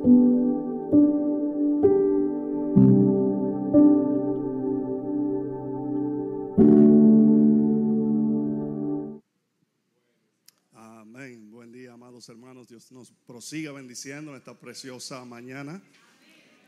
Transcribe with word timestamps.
Amén. 0.00 0.30
Buen 11.50 11.72
día, 11.72 11.94
amados 11.94 12.28
hermanos. 12.28 12.68
Dios 12.68 12.92
nos 12.92 13.10
prosiga 13.26 13.72
bendiciendo 13.72 14.30
en 14.30 14.36
esta 14.36 14.54
preciosa 14.54 15.24
mañana. 15.24 15.82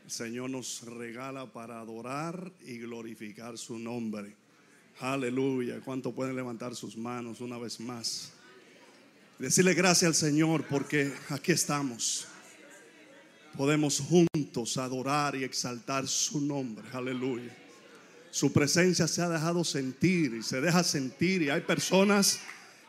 El 0.03 0.11
Señor 0.11 0.49
nos 0.49 0.81
regala 0.81 1.53
para 1.53 1.79
adorar 1.79 2.51
y 2.65 2.79
glorificar 2.79 3.57
su 3.57 3.79
nombre. 3.79 4.35
Aleluya. 4.99 5.79
¿Cuánto 5.79 6.13
pueden 6.13 6.35
levantar 6.35 6.75
sus 6.75 6.97
manos 6.97 7.39
una 7.39 7.57
vez 7.57 7.79
más? 7.79 8.33
Decirle 9.39 9.73
gracias 9.73 10.07
al 10.09 10.15
Señor 10.15 10.67
porque 10.67 11.13
aquí 11.29 11.53
estamos. 11.53 12.27
Podemos 13.57 13.99
juntos 13.99 14.77
adorar 14.77 15.35
y 15.35 15.43
exaltar 15.43 16.07
su 16.07 16.39
nombre. 16.41 16.85
Aleluya. 16.93 17.55
Su 18.31 18.53
presencia 18.53 19.07
se 19.07 19.21
ha 19.21 19.27
dejado 19.27 19.63
sentir 19.63 20.33
y 20.33 20.41
se 20.41 20.61
deja 20.61 20.83
sentir. 20.83 21.41
Y 21.41 21.49
hay 21.49 21.61
personas 21.61 22.39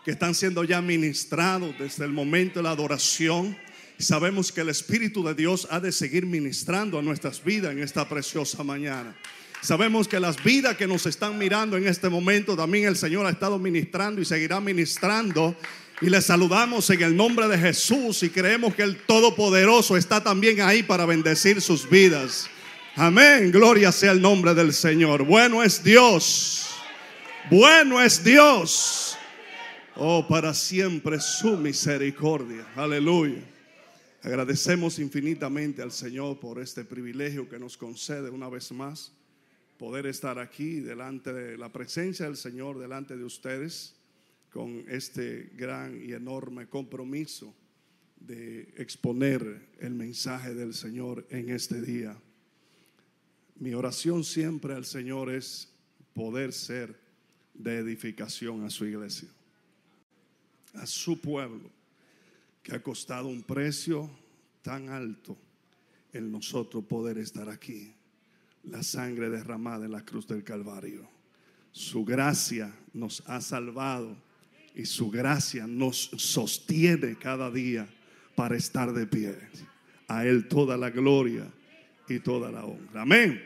que 0.05 0.13
están 0.13 0.35
siendo 0.35 0.63
ya 0.65 0.81
ministrados 0.81 1.75
desde 1.79 2.05
el 2.05 2.13
momento 2.13 2.61
de 2.61 2.65
la 2.65 2.71
adoración. 2.71 3.57
Sabemos 3.99 4.53
que 4.53 4.61
el 4.61 4.69
Espíritu 4.69 5.25
de 5.25 5.35
Dios 5.35 5.67
ha 5.71 5.81
de 5.81 5.93
seguir 5.93 6.27
ministrando 6.27 6.99
a 6.99 7.03
nuestras 7.03 7.43
vidas 7.43 7.73
en 7.73 7.81
esta 7.81 8.09
preciosa 8.09 8.63
mañana. 8.63 9.17
Sabemos 9.63 10.09
que 10.09 10.19
las 10.19 10.43
vidas 10.43 10.77
que 10.77 10.89
nos 10.89 11.07
están 11.07 11.39
mirando 11.39 11.77
en 11.77 11.87
este 11.87 12.09
momento 12.09 12.57
también 12.57 12.87
el 12.87 12.97
Señor 12.97 13.27
ha 13.27 13.31
estado 13.31 13.59
ministrando 13.59 14.21
y 14.21 14.25
seguirá 14.25 14.61
ministrando. 14.61 15.57
Y 16.03 16.11
les 16.11 16.27
saludamos 16.27 16.91
en 16.91 17.01
el 17.01 17.17
nombre 17.17 17.47
de 17.47 17.57
Jesús 17.57 18.25
y 18.25 18.31
creemos 18.31 18.75
que 18.75 18.83
el 18.83 18.97
Todopoderoso 18.97 19.97
está 19.97 20.21
también 20.21 20.61
ahí 20.61 20.83
para 20.83 21.07
bendecir 21.07 21.61
sus 21.61 21.89
vidas. 21.89 22.51
Amén. 22.97 23.53
Gloria 23.53 23.93
sea 23.93 24.11
el 24.11 24.21
nombre 24.21 24.53
del 24.53 24.73
Señor. 24.73 25.23
Bueno 25.23 25.63
es 25.63 25.85
Dios. 25.85 26.71
Bueno 27.49 28.03
es 28.03 28.25
Dios. 28.25 29.17
Oh, 29.95 30.27
para 30.27 30.53
siempre 30.55 31.21
su 31.21 31.57
misericordia. 31.57 32.67
Aleluya. 32.75 33.41
Agradecemos 34.25 34.99
infinitamente 34.99 35.83
al 35.83 35.93
Señor 35.93 36.41
por 36.41 36.61
este 36.61 36.85
privilegio 36.85 37.49
que 37.49 37.61
nos 37.61 37.77
concede 37.77 38.29
una 38.29 38.49
vez 38.49 38.73
más 38.73 39.13
poder 39.79 40.07
estar 40.07 40.41
aquí 40.41 40.81
delante 40.81 41.33
de 41.33 41.57
la 41.57 41.71
presencia 41.71 42.27
del 42.27 42.37
Señor, 42.37 42.81
delante 42.81 43.17
de 43.17 43.25
ustedes, 43.25 43.95
con 44.53 44.85
este 44.89 45.51
gran 45.57 46.01
y 46.03 46.13
enorme 46.13 46.69
compromiso 46.69 47.55
de 48.21 48.73
exponer 48.77 49.71
el 49.81 49.95
mensaje 49.95 50.55
del 50.55 50.75
Señor 50.75 51.27
en 51.31 51.51
este 51.51 51.81
día. 51.81 52.17
Mi 53.57 53.75
oración 53.75 54.25
siempre 54.25 54.75
al 54.75 54.85
Señor 54.85 55.33
es 55.33 55.73
poder 56.15 56.53
ser 56.53 57.01
de 57.55 57.79
edificación 57.79 58.65
a 58.65 58.71
su 58.71 58.85
iglesia 58.85 59.29
a 60.75 60.87
su 60.87 61.21
pueblo, 61.21 61.71
que 62.63 62.75
ha 62.75 62.83
costado 62.83 63.29
un 63.29 63.43
precio 63.43 64.09
tan 64.63 64.89
alto 64.89 65.37
en 66.13 66.31
nosotros 66.31 66.85
poder 66.85 67.19
estar 67.19 67.49
aquí. 67.49 67.95
La 68.65 68.83
sangre 68.83 69.29
derramada 69.29 69.87
en 69.87 69.93
la 69.93 70.05
cruz 70.05 70.27
del 70.27 70.45
Calvario. 70.45 71.09
Su 71.73 72.05
gracia 72.05 72.73
nos 72.93 73.23
ha 73.27 73.41
salvado 73.41 74.17
y 74.75 74.87
su 74.87 75.11
gracia 75.11 75.67
nos 75.67 76.11
sostiene 76.17 77.17
cada 77.17 77.51
día 77.51 77.89
para 78.35 78.57
estar 78.57 78.93
de 78.93 79.07
pie. 79.07 79.37
A 80.09 80.27
Él 80.27 80.49
toda 80.49 80.77
la 80.77 80.91
gloria 80.91 81.51
y 82.09 82.19
toda 82.19 82.51
la 82.51 82.65
honra. 82.65 83.03
Amén. 83.03 83.43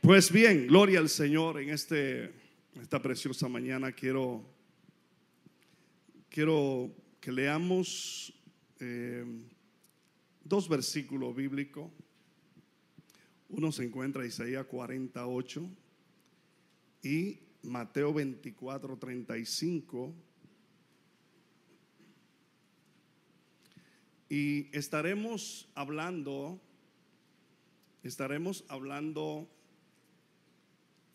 Pues 0.00 0.30
bien, 0.30 0.66
gloria 0.66 0.98
al 0.98 1.08
Señor. 1.08 1.60
En 1.60 1.70
este, 1.70 2.32
esta 2.80 3.00
preciosa 3.00 3.48
mañana 3.48 3.92
quiero 3.92 4.44
quiero 6.32 6.90
que 7.20 7.30
leamos 7.30 8.32
eh, 8.80 9.24
dos 10.42 10.68
versículos 10.68 11.36
bíblicos. 11.36 11.90
Uno 13.50 13.70
se 13.70 13.84
encuentra 13.84 14.22
en 14.22 14.28
Isaías 14.28 14.64
48 14.64 15.68
y 17.02 17.38
Mateo 17.62 18.14
24, 18.14 18.96
35. 18.96 20.14
Y 24.32 24.74
estaremos 24.74 25.68
hablando, 25.74 26.58
estaremos 28.02 28.64
hablando 28.66 29.46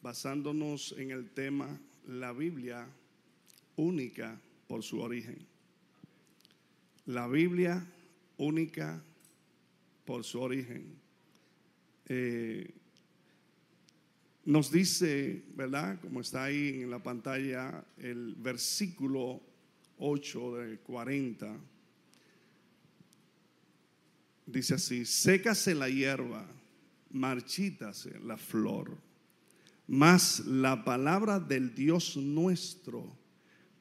basándonos 0.03 0.93
en 0.99 1.09
el 1.09 1.31
tema 1.31 1.81
la 2.05 2.31
Biblia 2.31 2.87
única 3.75 4.39
por 4.67 4.83
su 4.83 5.01
origen. 5.01 5.39
La 7.07 7.27
Biblia 7.27 7.83
única 8.37 9.01
por 10.05 10.23
su 10.23 10.39
origen. 10.39 10.93
Eh, 12.09 12.71
nos 14.45 14.71
dice, 14.71 15.41
¿verdad? 15.55 15.99
Como 16.01 16.21
está 16.21 16.43
ahí 16.43 16.83
en 16.83 16.91
la 16.91 17.01
pantalla, 17.01 17.83
el 17.97 18.35
versículo 18.35 19.41
8 19.97 20.57
del 20.57 20.79
40. 20.81 21.76
Dice 24.47 24.75
así, 24.75 25.05
sécase 25.05 25.75
la 25.75 25.89
hierba, 25.89 26.45
marchítase 27.11 28.17
la 28.23 28.37
flor, 28.37 28.97
mas 29.87 30.39
la 30.45 30.85
palabra 30.85 31.37
del 31.37 31.75
Dios 31.75 32.15
nuestro 32.15 33.13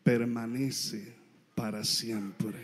permanece 0.02 1.14
para 1.54 1.84
siempre. 1.84 2.58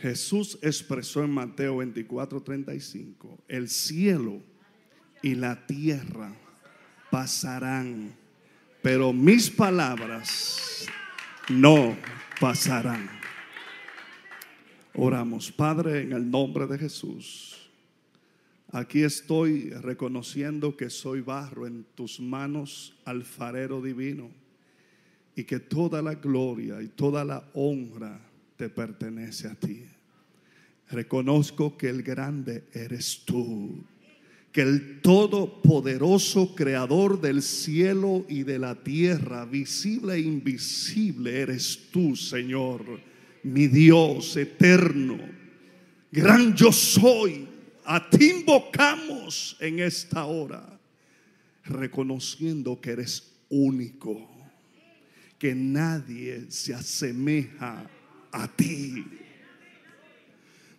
Jesús 0.00 0.56
expresó 0.62 1.24
en 1.24 1.30
Mateo 1.30 1.78
24, 1.78 2.40
35, 2.40 3.42
el 3.48 3.68
cielo 3.68 4.40
y 5.22 5.34
la 5.34 5.66
tierra 5.66 6.32
pasarán, 7.10 8.14
pero 8.80 9.12
mis 9.12 9.50
palabras 9.50 10.86
no 11.48 11.96
pasarán. 12.38 13.17
Oramos, 15.00 15.52
Padre, 15.52 16.00
en 16.00 16.12
el 16.12 16.28
nombre 16.28 16.66
de 16.66 16.76
Jesús. 16.76 17.56
Aquí 18.72 19.04
estoy 19.04 19.70
reconociendo 19.70 20.76
que 20.76 20.90
soy 20.90 21.20
barro 21.20 21.68
en 21.68 21.86
tus 21.94 22.18
manos, 22.18 22.96
alfarero 23.04 23.80
divino 23.80 24.28
y 25.36 25.44
que 25.44 25.60
toda 25.60 26.02
la 26.02 26.16
gloria 26.16 26.82
y 26.82 26.88
toda 26.88 27.24
la 27.24 27.48
honra 27.54 28.20
te 28.56 28.68
pertenece 28.68 29.46
a 29.46 29.54
ti. 29.54 29.84
Reconozco 30.90 31.78
que 31.78 31.90
el 31.90 32.02
grande 32.02 32.64
eres 32.72 33.22
tú, 33.24 33.84
que 34.50 34.62
el 34.62 35.00
todopoderoso 35.00 36.56
creador 36.56 37.20
del 37.20 37.42
cielo 37.42 38.26
y 38.28 38.42
de 38.42 38.58
la 38.58 38.74
tierra, 38.74 39.44
visible 39.44 40.14
e 40.14 40.20
invisible, 40.22 41.38
eres 41.38 41.88
tú, 41.92 42.16
Señor, 42.16 43.06
mi 43.48 43.66
Dios 43.66 44.36
eterno. 44.36 45.18
Gran 46.10 46.54
yo 46.54 46.72
soy, 46.72 47.48
a 47.84 48.08
ti 48.08 48.30
invocamos 48.30 49.56
en 49.60 49.80
esta 49.80 50.24
hora, 50.24 50.78
reconociendo 51.64 52.80
que 52.80 52.90
eres 52.90 53.34
único 53.48 54.28
que 55.38 55.54
nadie 55.54 56.50
se 56.50 56.74
asemeja 56.74 57.88
a 58.32 58.48
ti. 58.48 59.04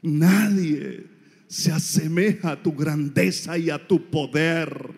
Nadie 0.02 1.06
se 1.48 1.72
asemeja 1.72 2.52
a 2.52 2.62
tu 2.62 2.74
grandeza 2.74 3.58
y 3.58 3.70
a 3.70 3.88
tu 3.88 4.10
poder. 4.10 4.92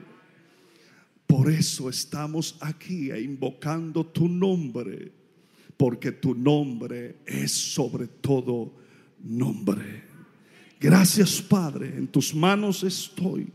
Por 1.27 1.49
eso 1.49 1.89
estamos 1.89 2.57
aquí 2.59 3.11
e 3.11 3.21
invocando 3.21 4.05
tu 4.05 4.27
nombre, 4.27 5.11
porque 5.81 6.11
tu 6.11 6.35
nombre 6.35 7.15
es 7.25 7.51
sobre 7.51 8.05
todo 8.05 8.71
nombre. 9.23 10.03
Gracias 10.79 11.41
Padre, 11.41 11.87
en 11.97 12.07
tus 12.07 12.35
manos 12.35 12.83
estoy. 12.83 13.51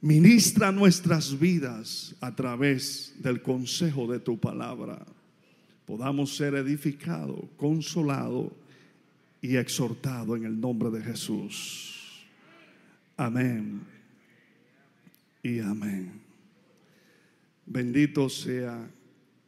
Ministra 0.00 0.72
nuestras 0.72 1.38
vidas 1.38 2.16
a 2.20 2.34
través 2.34 3.14
del 3.18 3.40
consejo 3.40 4.10
de 4.10 4.18
tu 4.18 4.40
palabra. 4.40 5.06
Podamos 5.86 6.34
ser 6.34 6.56
edificados, 6.56 7.38
consolados 7.56 8.50
y 9.40 9.58
exhortados 9.58 10.38
en 10.38 10.44
el 10.44 10.60
nombre 10.60 10.90
de 10.90 11.02
Jesús. 11.04 12.26
Amén 13.16 13.82
y 15.40 15.60
amén. 15.60 16.20
Bendito 17.64 18.28
sea 18.28 18.90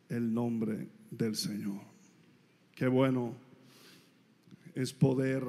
el 0.09 0.33
nombre 0.33 1.01
del 1.12 1.37
Señor. 1.37 1.81
Qué 2.75 2.88
bueno 2.88 3.37
es 4.75 4.93
poder 4.93 5.44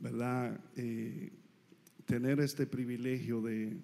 ¿verdad? 0.00 0.58
Eh, 0.76 1.30
tener 2.06 2.40
este 2.40 2.66
privilegio 2.66 3.42
de 3.42 3.76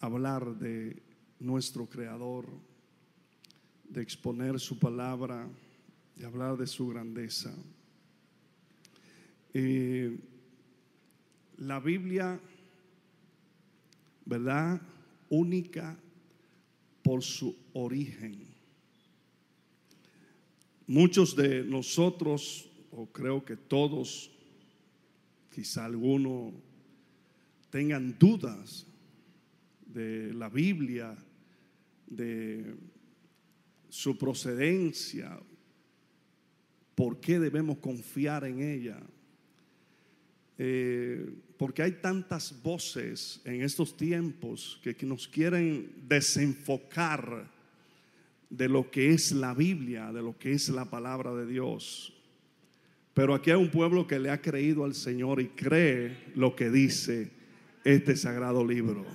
hablar 0.00 0.58
de 0.58 1.00
nuestro 1.38 1.88
Creador, 1.88 2.46
de 3.88 4.02
exponer 4.02 4.58
su 4.58 4.78
palabra, 4.78 5.48
de 6.16 6.26
hablar 6.26 6.56
de 6.56 6.66
su 6.66 6.88
grandeza. 6.88 7.54
Eh, 9.54 10.18
la 11.58 11.78
Biblia, 11.78 12.40
¿verdad? 14.24 14.80
Única 15.28 15.96
por 17.02 17.22
su 17.22 17.56
origen. 17.74 18.49
Muchos 20.90 21.36
de 21.36 21.62
nosotros, 21.62 22.68
o 22.90 23.06
creo 23.06 23.44
que 23.44 23.56
todos, 23.56 24.28
quizá 25.54 25.84
alguno, 25.84 26.52
tengan 27.70 28.18
dudas 28.18 28.84
de 29.86 30.34
la 30.34 30.48
Biblia, 30.48 31.16
de 32.08 32.74
su 33.88 34.18
procedencia, 34.18 35.38
por 36.96 37.20
qué 37.20 37.38
debemos 37.38 37.78
confiar 37.78 38.44
en 38.44 38.60
ella. 38.60 39.00
Eh, 40.58 41.24
porque 41.56 41.82
hay 41.82 41.92
tantas 42.02 42.60
voces 42.64 43.40
en 43.44 43.62
estos 43.62 43.96
tiempos 43.96 44.80
que, 44.82 44.96
que 44.96 45.06
nos 45.06 45.28
quieren 45.28 46.02
desenfocar 46.08 47.59
de 48.50 48.68
lo 48.68 48.90
que 48.90 49.10
es 49.10 49.32
la 49.32 49.54
Biblia, 49.54 50.12
de 50.12 50.22
lo 50.22 50.36
que 50.36 50.52
es 50.52 50.68
la 50.68 50.90
palabra 50.90 51.32
de 51.34 51.46
Dios. 51.46 52.12
Pero 53.14 53.34
aquí 53.34 53.50
hay 53.50 53.56
un 53.56 53.70
pueblo 53.70 54.06
que 54.06 54.18
le 54.18 54.30
ha 54.30 54.40
creído 54.40 54.84
al 54.84 54.94
Señor 54.94 55.40
y 55.40 55.48
cree 55.48 56.32
lo 56.34 56.54
que 56.54 56.70
dice 56.70 57.30
este 57.84 58.16
sagrado 58.16 58.66
libro. 58.66 59.06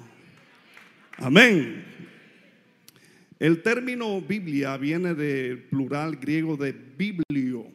Amén. 1.18 1.84
El 3.38 3.62
término 3.62 4.22
Biblia 4.22 4.78
viene 4.78 5.14
del 5.14 5.64
plural 5.64 6.16
griego 6.16 6.56
de 6.56 6.72
biblio, 6.72 7.68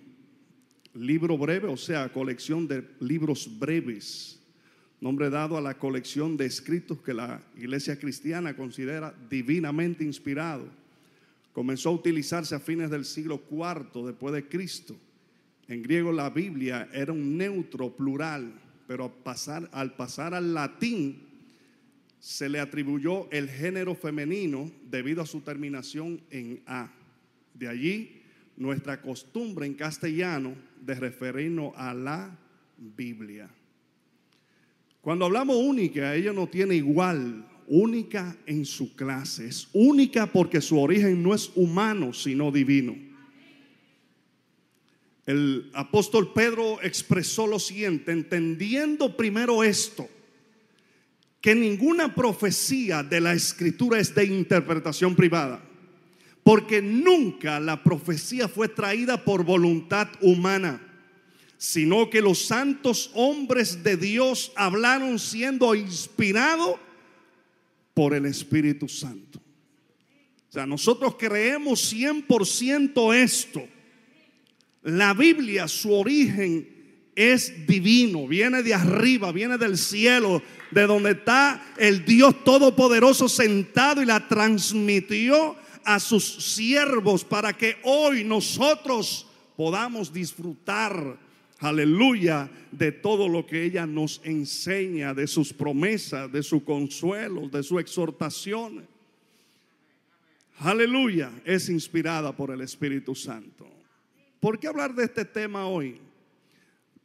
libro 0.95 1.37
breve, 1.37 1.69
o 1.69 1.77
sea, 1.77 2.11
colección 2.11 2.67
de 2.67 2.83
libros 3.01 3.59
breves, 3.59 4.41
nombre 5.01 5.29
dado 5.29 5.59
a 5.59 5.61
la 5.61 5.79
colección 5.79 6.37
de 6.37 6.47
escritos 6.47 7.03
que 7.03 7.13
la 7.13 7.43
iglesia 7.56 7.99
cristiana 7.99 8.56
considera 8.56 9.15
divinamente 9.29 10.03
inspirado. 10.03 10.80
Comenzó 11.52 11.88
a 11.91 11.93
utilizarse 11.93 12.55
a 12.55 12.61
fines 12.61 12.91
del 12.91 13.05
siglo 13.05 13.43
IV 13.50 14.06
después 14.06 14.35
de 14.35 14.49
Cristo. 14.49 14.97
En 15.67 15.82
griego 15.82 16.12
la 16.12 16.31
Biblia 16.31 16.88
era 16.93 17.12
un 17.12 17.37
neutro 17.37 17.94
plural, 17.94 18.52
pero 18.87 19.05
al 19.05 19.12
pasar, 19.23 19.69
al 19.73 19.94
pasar 19.94 20.35
al 20.35 20.55
latín 20.55 21.29
se 22.19 22.49
le 22.49 22.61
atribuyó 22.61 23.31
el 23.31 23.49
género 23.49 23.94
femenino 23.94 24.70
debido 24.91 25.23
a 25.23 25.26
su 25.26 25.41
terminación 25.41 26.20
en 26.31 26.62
A. 26.67 26.93
De 27.55 27.69
allí 27.69 28.23
nuestra 28.56 29.00
costumbre 29.00 29.67
en 29.67 29.75
castellano 29.75 30.55
de 30.81 30.94
referirnos 30.94 31.73
a 31.76 31.94
la 31.94 32.38
Biblia. 32.76 33.49
Cuando 35.00 35.25
hablamos 35.25 35.56
única, 35.56 36.14
ella 36.14 36.32
no 36.32 36.46
tiene 36.46 36.75
igual, 36.75 37.46
única 37.70 38.37
en 38.46 38.67
su 38.67 38.94
clase. 38.94 39.46
Es 39.46 39.69
única 39.72 40.26
porque 40.26 40.61
su 40.61 40.78
origen 40.78 41.22
no 41.22 41.34
es 41.34 41.50
humano, 41.55 42.12
sino 42.12 42.50
divino. 42.50 42.94
El 45.25 45.70
apóstol 45.75 46.32
Pedro 46.32 46.82
expresó 46.82 47.46
lo 47.46 47.61
siguiente, 47.61 48.11
entendiendo 48.11 49.17
primero 49.17 49.62
esto 49.62 50.08
que 51.40 51.55
ninguna 51.55 52.14
profecía 52.14 53.02
de 53.02 53.20
la 53.20 53.32
escritura 53.32 53.99
es 53.99 54.14
de 54.14 54.26
interpretación 54.26 55.14
privada. 55.14 55.62
Porque 56.43 56.82
nunca 56.82 57.61
la 57.61 57.82
profecía 57.82 58.49
fue 58.49 58.69
traída 58.69 59.25
por 59.25 59.44
voluntad 59.44 60.08
humana, 60.20 60.82
sino 61.56 62.11
que 62.11 62.20
los 62.20 62.44
santos 62.44 63.11
hombres 63.14 63.84
de 63.84 63.96
Dios 63.96 64.50
hablaron 64.56 65.19
siendo 65.19 65.75
inspirados 65.75 66.76
por 68.00 68.14
el 68.14 68.25
Espíritu 68.25 68.88
Santo. 68.88 69.38
O 70.49 70.52
sea, 70.52 70.64
nosotros 70.64 71.17
creemos 71.19 71.93
100% 71.93 73.14
esto. 73.14 73.62
La 74.85 75.12
Biblia, 75.12 75.69
su 75.69 75.93
origen 75.93 76.67
es 77.14 77.67
divino, 77.67 78.26
viene 78.26 78.62
de 78.62 78.73
arriba, 78.73 79.32
viene 79.32 79.58
del 79.58 79.76
cielo, 79.76 80.43
de 80.70 80.87
donde 80.87 81.11
está 81.11 81.75
el 81.76 82.06
Dios 82.06 82.43
Todopoderoso 82.43 83.29
sentado 83.29 84.03
y 84.03 84.06
la 84.06 84.26
transmitió 84.26 85.55
a 85.85 86.00
sus 86.00 86.25
siervos 86.55 87.23
para 87.23 87.53
que 87.53 87.76
hoy 87.82 88.25
nosotros 88.25 89.26
podamos 89.58 90.11
disfrutar, 90.11 91.19
aleluya, 91.61 92.51
de 92.73 92.91
todo 92.91 93.29
lo 93.29 93.47
que 93.47 93.65
ella 93.65 93.87
nos 93.87 94.21
enseña, 94.25 95.15
de 95.15 95.27
sus 95.27 95.53
promesas, 95.53 96.31
de 96.33 96.43
su 96.43 96.65
consuelo, 96.65 97.49
de 97.49 97.62
su 97.62 97.79
exhortación. 97.79 98.87
Aleluya, 100.59 101.31
es 101.45 101.69
inspirada 101.69 102.35
por 102.37 102.51
el 102.51 102.61
Espíritu 102.61 103.15
Santo. 103.15 103.67
¿Por 104.41 104.59
qué 104.59 104.69
hablar 104.69 104.95
de 104.95 105.05
este 105.05 105.25
tema 105.25 105.67
hoy? 105.67 106.01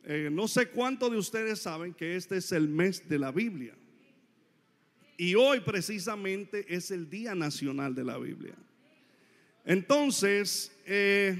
Eh, 0.03 0.29
no 0.31 0.47
sé 0.47 0.67
cuántos 0.67 1.11
de 1.11 1.17
ustedes 1.17 1.61
saben 1.61 1.93
que 1.93 2.15
este 2.15 2.37
es 2.37 2.51
el 2.51 2.67
mes 2.69 3.07
de 3.09 3.19
la 3.19 3.31
Biblia. 3.31 3.73
Y 5.17 5.35
hoy 5.35 5.61
precisamente 5.61 6.65
es 6.73 6.91
el 6.91 7.09
Día 7.09 7.33
Nacional 7.33 7.95
de 7.95 8.03
la 8.03 8.17
Biblia. 8.17 8.55
Entonces, 9.65 10.71
eh, 10.85 11.37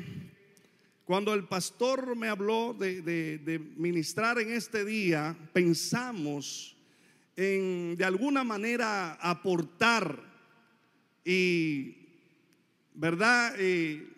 cuando 1.06 1.36
el 1.36 1.44
pastor 1.44 2.16
me 2.16 2.28
habló 2.28 2.74
de, 2.74 3.02
de, 3.02 3.60
ministrar 3.78 4.40
en 4.40 4.52
este 4.52 4.84
día, 4.84 5.38
pensamos 5.54 6.75
en 7.36 7.96
de 7.96 8.04
alguna 8.04 8.44
manera 8.44 9.13
aportar 9.22 10.19
y, 11.24 11.96
¿verdad? 12.96 13.54
Eh, 13.60 14.10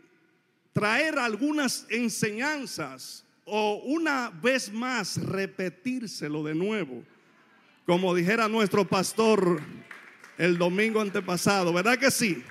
traer 0.72 1.20
algunas 1.20 1.86
enseñanzas 1.90 3.26
o 3.44 3.82
una 3.86 4.30
vez 4.30 4.72
más 4.72 5.18
repetírselo 5.22 6.42
de 6.44 6.56
nuevo, 6.56 7.04
como 7.86 8.16
dijera 8.16 8.48
nuestro 8.48 8.88
pastor 8.88 9.62
el 10.38 10.58
domingo 10.58 11.02
antepasado, 11.02 11.74
¿verdad 11.74 11.98
que 11.98 12.12
sí? 12.12 12.44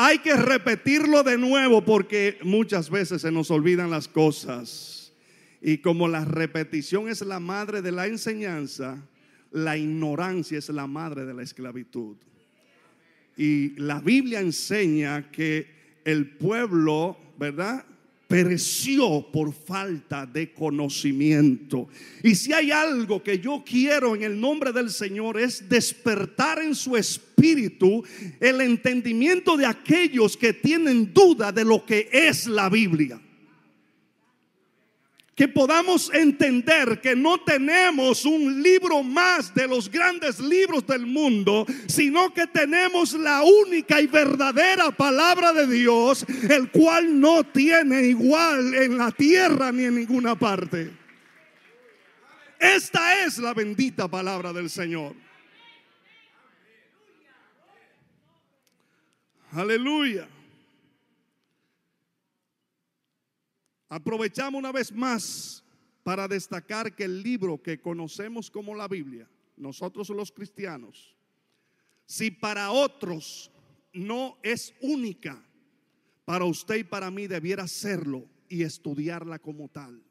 Hay 0.00 0.20
que 0.20 0.36
repetirlo 0.36 1.24
de 1.24 1.36
nuevo 1.36 1.84
porque 1.84 2.38
muchas 2.44 2.88
veces 2.88 3.22
se 3.22 3.32
nos 3.32 3.50
olvidan 3.50 3.90
las 3.90 4.06
cosas. 4.06 5.12
Y 5.60 5.78
como 5.78 6.06
la 6.06 6.24
repetición 6.24 7.08
es 7.08 7.20
la 7.22 7.40
madre 7.40 7.82
de 7.82 7.90
la 7.90 8.06
enseñanza, 8.06 9.04
la 9.50 9.76
ignorancia 9.76 10.56
es 10.56 10.68
la 10.68 10.86
madre 10.86 11.24
de 11.24 11.34
la 11.34 11.42
esclavitud. 11.42 12.16
Y 13.36 13.70
la 13.70 13.98
Biblia 13.98 14.38
enseña 14.38 15.32
que 15.32 15.66
el 16.04 16.30
pueblo, 16.30 17.18
¿verdad? 17.36 17.84
Pereció 18.28 19.26
por 19.32 19.54
falta 19.54 20.26
de 20.26 20.52
conocimiento. 20.52 21.88
Y 22.22 22.34
si 22.34 22.52
hay 22.52 22.70
algo 22.70 23.22
que 23.22 23.38
yo 23.40 23.64
quiero 23.66 24.14
en 24.14 24.22
el 24.22 24.38
nombre 24.38 24.70
del 24.70 24.90
Señor 24.90 25.40
es 25.40 25.68
despertar 25.68 26.60
en 26.60 26.74
su 26.74 26.96
espíritu 26.96 28.04
el 28.38 28.60
entendimiento 28.60 29.56
de 29.56 29.66
aquellos 29.66 30.36
que 30.36 30.52
tienen 30.52 31.12
duda 31.12 31.50
de 31.50 31.64
lo 31.64 31.84
que 31.84 32.08
es 32.12 32.46
la 32.46 32.68
Biblia 32.68 33.18
que 35.38 35.46
podamos 35.46 36.12
entender 36.12 37.00
que 37.00 37.14
no 37.14 37.38
tenemos 37.38 38.24
un 38.24 38.60
libro 38.60 39.04
más 39.04 39.54
de 39.54 39.68
los 39.68 39.88
grandes 39.88 40.40
libros 40.40 40.84
del 40.84 41.06
mundo, 41.06 41.64
sino 41.86 42.34
que 42.34 42.48
tenemos 42.48 43.12
la 43.12 43.44
única 43.44 44.00
y 44.00 44.08
verdadera 44.08 44.90
palabra 44.90 45.52
de 45.52 45.68
Dios, 45.68 46.26
el 46.50 46.72
cual 46.72 47.20
no 47.20 47.44
tiene 47.44 48.08
igual 48.08 48.74
en 48.74 48.98
la 48.98 49.12
tierra 49.12 49.70
ni 49.70 49.84
en 49.84 49.94
ninguna 49.94 50.36
parte. 50.36 50.90
Esta 52.58 53.24
es 53.24 53.38
la 53.38 53.54
bendita 53.54 54.08
palabra 54.08 54.52
del 54.52 54.68
Señor. 54.68 55.14
Aleluya. 59.52 60.26
Aprovechamos 63.88 64.58
una 64.58 64.72
vez 64.72 64.92
más 64.92 65.64
para 66.02 66.28
destacar 66.28 66.94
que 66.94 67.04
el 67.04 67.22
libro 67.22 67.62
que 67.62 67.80
conocemos 67.80 68.50
como 68.50 68.74
la 68.74 68.88
Biblia, 68.88 69.28
nosotros 69.56 70.08
los 70.10 70.32
cristianos, 70.32 71.14
si 72.06 72.30
para 72.30 72.70
otros 72.70 73.50
no 73.92 74.38
es 74.42 74.74
única, 74.80 75.42
para 76.24 76.44
usted 76.44 76.76
y 76.76 76.84
para 76.84 77.10
mí 77.10 77.26
debiera 77.26 77.66
serlo 77.66 78.26
y 78.48 78.62
estudiarla 78.62 79.38
como 79.38 79.68
tal. 79.68 80.02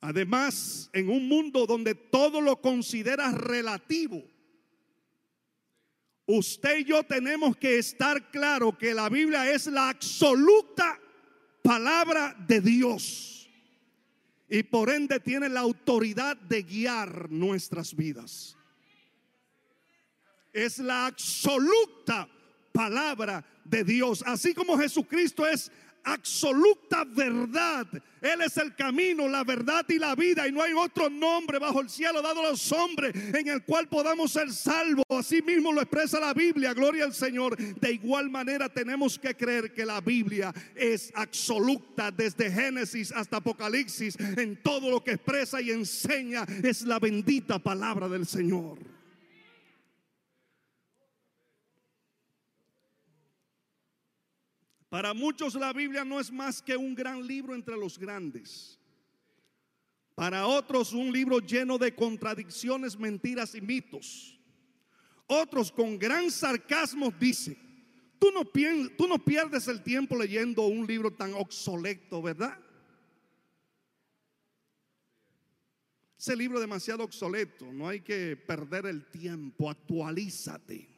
Además, 0.00 0.90
en 0.92 1.08
un 1.08 1.28
mundo 1.28 1.66
donde 1.66 1.94
todo 1.94 2.40
lo 2.40 2.60
consideras 2.60 3.34
relativo, 3.34 4.22
usted 6.26 6.78
y 6.78 6.84
yo 6.84 7.02
tenemos 7.04 7.56
que 7.56 7.78
estar 7.78 8.30
claro 8.30 8.76
que 8.76 8.92
la 8.92 9.08
Biblia 9.08 9.50
es 9.50 9.66
la 9.66 9.88
absoluta 9.88 11.00
palabra 11.62 12.36
de 12.46 12.60
Dios. 12.60 13.48
Y 14.48 14.62
por 14.62 14.90
ende 14.90 15.18
tiene 15.18 15.48
la 15.48 15.60
autoridad 15.60 16.36
de 16.36 16.62
guiar 16.62 17.30
nuestras 17.30 17.94
vidas. 17.94 18.56
Es 20.52 20.78
la 20.78 21.06
absoluta 21.06 22.28
palabra 22.72 23.44
de 23.64 23.82
Dios. 23.82 24.22
Así 24.24 24.54
como 24.54 24.78
Jesucristo 24.78 25.46
es 25.46 25.70
absoluta 26.06 27.04
verdad. 27.04 27.86
Él 28.22 28.40
es 28.40 28.56
el 28.56 28.74
camino, 28.74 29.28
la 29.28 29.44
verdad 29.44 29.84
y 29.88 29.98
la 29.98 30.14
vida. 30.14 30.48
Y 30.48 30.52
no 30.52 30.62
hay 30.62 30.72
otro 30.72 31.10
nombre 31.10 31.58
bajo 31.58 31.80
el 31.80 31.90
cielo 31.90 32.22
dado 32.22 32.40
a 32.40 32.50
los 32.50 32.72
hombres 32.72 33.12
en 33.14 33.48
el 33.48 33.62
cual 33.64 33.88
podamos 33.88 34.32
ser 34.32 34.50
salvos. 34.52 35.04
Así 35.10 35.42
mismo 35.42 35.72
lo 35.72 35.82
expresa 35.82 36.18
la 36.18 36.32
Biblia. 36.32 36.72
Gloria 36.72 37.04
al 37.04 37.12
Señor. 37.12 37.56
De 37.56 37.92
igual 37.92 38.30
manera 38.30 38.68
tenemos 38.68 39.18
que 39.18 39.34
creer 39.34 39.72
que 39.72 39.84
la 39.84 40.00
Biblia 40.00 40.54
es 40.74 41.12
absoluta 41.14 42.10
desde 42.10 42.50
Génesis 42.50 43.12
hasta 43.12 43.38
Apocalipsis. 43.38 44.16
En 44.18 44.62
todo 44.62 44.90
lo 44.90 45.02
que 45.02 45.12
expresa 45.12 45.60
y 45.60 45.70
enseña 45.70 46.46
es 46.62 46.82
la 46.82 46.98
bendita 46.98 47.58
palabra 47.58 48.08
del 48.08 48.26
Señor. 48.26 48.95
Para 54.96 55.12
muchos 55.12 55.54
la 55.54 55.74
Biblia 55.74 56.06
no 56.06 56.18
es 56.18 56.32
más 56.32 56.62
que 56.62 56.74
un 56.74 56.94
gran 56.94 57.26
libro 57.26 57.54
entre 57.54 57.76
los 57.76 57.98
grandes. 57.98 58.80
Para 60.14 60.46
otros 60.46 60.94
un 60.94 61.12
libro 61.12 61.38
lleno 61.38 61.76
de 61.76 61.94
contradicciones, 61.94 62.98
mentiras 62.98 63.54
y 63.54 63.60
mitos. 63.60 64.40
Otros 65.26 65.70
con 65.70 65.98
gran 65.98 66.30
sarcasmo 66.30 67.12
dicen, 67.20 67.58
tú 68.18 68.32
no, 68.32 69.18
pierdes 69.22 69.68
el 69.68 69.82
tiempo 69.82 70.16
leyendo 70.16 70.66
un 70.66 70.86
libro 70.86 71.12
tan 71.12 71.34
obsoleto, 71.34 72.22
¿verdad? 72.22 72.58
Ese 76.18 76.34
libro 76.34 76.58
demasiado 76.58 77.04
obsoleto, 77.04 77.70
no 77.70 77.86
hay 77.86 78.00
que 78.00 78.34
perder 78.34 78.86
el 78.86 79.04
tiempo, 79.10 79.68
actualízate. 79.68 80.95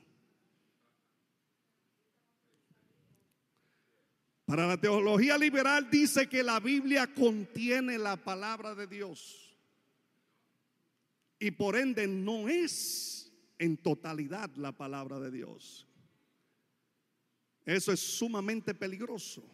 Para 4.49 4.67
la 4.67 4.81
teología 4.81 5.37
liberal 5.37 5.91
dice 5.91 6.27
que 6.27 6.43
la 6.43 6.59
Biblia 6.59 7.07
contiene 7.13 7.99
la 7.99 8.17
palabra 8.17 8.75
de 8.75 8.87
Dios 8.87 9.55
y 11.39 11.51
por 11.51 11.77
ende 11.77 12.07
no 12.07 12.49
es 12.49 13.31
en 13.59 13.77
totalidad 13.77 14.49
la 14.57 14.73
palabra 14.73 15.21
de 15.21 15.31
Dios. 15.31 15.87
Eso 17.67 17.93
es 17.93 18.01
sumamente 18.01 18.73
peligroso, 18.75 19.45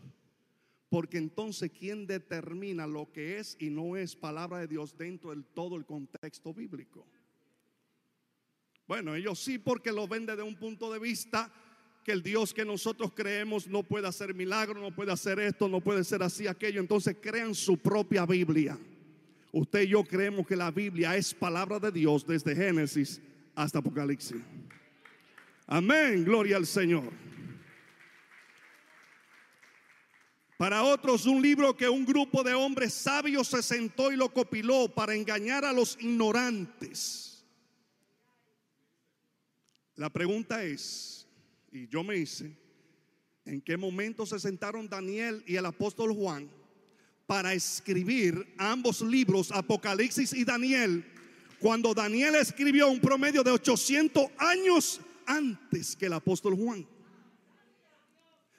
porque 0.88 1.18
entonces 1.18 1.72
¿quién 1.72 2.06
determina 2.06 2.86
lo 2.86 3.10
que 3.10 3.38
es 3.38 3.56
y 3.58 3.70
no 3.70 3.96
es 3.96 4.14
palabra 4.14 4.60
de 4.60 4.68
Dios 4.68 4.96
dentro 4.96 5.30
del 5.30 5.44
todo 5.44 5.74
el 5.74 5.86
contexto 5.86 6.54
bíblico? 6.54 7.04
Bueno, 8.86 9.16
ellos 9.16 9.40
sí 9.40 9.58
porque 9.58 9.90
lo 9.90 10.06
ven 10.06 10.24
desde 10.24 10.44
un 10.44 10.54
punto 10.54 10.92
de 10.92 11.00
vista 11.00 11.52
que 12.04 12.12
el 12.12 12.22
Dios 12.22 12.52
que 12.52 12.64
nosotros 12.64 13.12
creemos 13.14 13.66
no 13.66 13.82
puede 13.82 14.06
hacer 14.06 14.34
milagros, 14.34 14.80
no 14.80 14.94
puede 14.94 15.10
hacer 15.10 15.40
esto, 15.40 15.68
no 15.68 15.80
puede 15.80 16.04
ser 16.04 16.22
así, 16.22 16.46
aquello. 16.46 16.80
Entonces 16.80 17.16
crean 17.20 17.54
su 17.54 17.78
propia 17.78 18.26
Biblia. 18.26 18.78
Usted 19.50 19.82
y 19.82 19.88
yo 19.88 20.04
creemos 20.04 20.46
que 20.46 20.54
la 20.54 20.70
Biblia 20.70 21.16
es 21.16 21.32
palabra 21.32 21.80
de 21.80 21.90
Dios 21.90 22.26
desde 22.26 22.54
Génesis 22.54 23.20
hasta 23.54 23.78
Apocalipsis. 23.78 24.42
Amén, 25.66 26.24
gloria 26.24 26.56
al 26.56 26.66
Señor. 26.66 27.10
Para 30.58 30.82
otros, 30.82 31.26
un 31.26 31.42
libro 31.42 31.76
que 31.76 31.88
un 31.88 32.04
grupo 32.04 32.42
de 32.42 32.54
hombres 32.54 32.92
sabios 32.94 33.48
se 33.48 33.62
sentó 33.62 34.12
y 34.12 34.16
lo 34.16 34.32
copiló 34.32 34.88
para 34.88 35.14
engañar 35.14 35.64
a 35.64 35.72
los 35.72 35.96
ignorantes. 36.00 37.44
La 39.96 40.10
pregunta 40.10 40.62
es, 40.64 41.23
y 41.74 41.88
yo 41.88 42.04
me 42.04 42.16
hice, 42.16 42.56
en 43.44 43.60
qué 43.60 43.76
momento 43.76 44.24
se 44.24 44.38
sentaron 44.38 44.88
Daniel 44.88 45.42
y 45.44 45.56
el 45.56 45.66
apóstol 45.66 46.14
Juan 46.14 46.48
para 47.26 47.52
escribir 47.52 48.54
ambos 48.56 49.00
libros, 49.00 49.50
Apocalipsis 49.50 50.32
y 50.34 50.44
Daniel, 50.44 51.04
cuando 51.58 51.92
Daniel 51.92 52.36
escribió 52.36 52.88
un 52.88 53.00
promedio 53.00 53.42
de 53.42 53.50
800 53.50 54.28
años 54.38 55.00
antes 55.26 55.96
que 55.96 56.06
el 56.06 56.12
apóstol 56.12 56.54
Juan. 56.54 56.86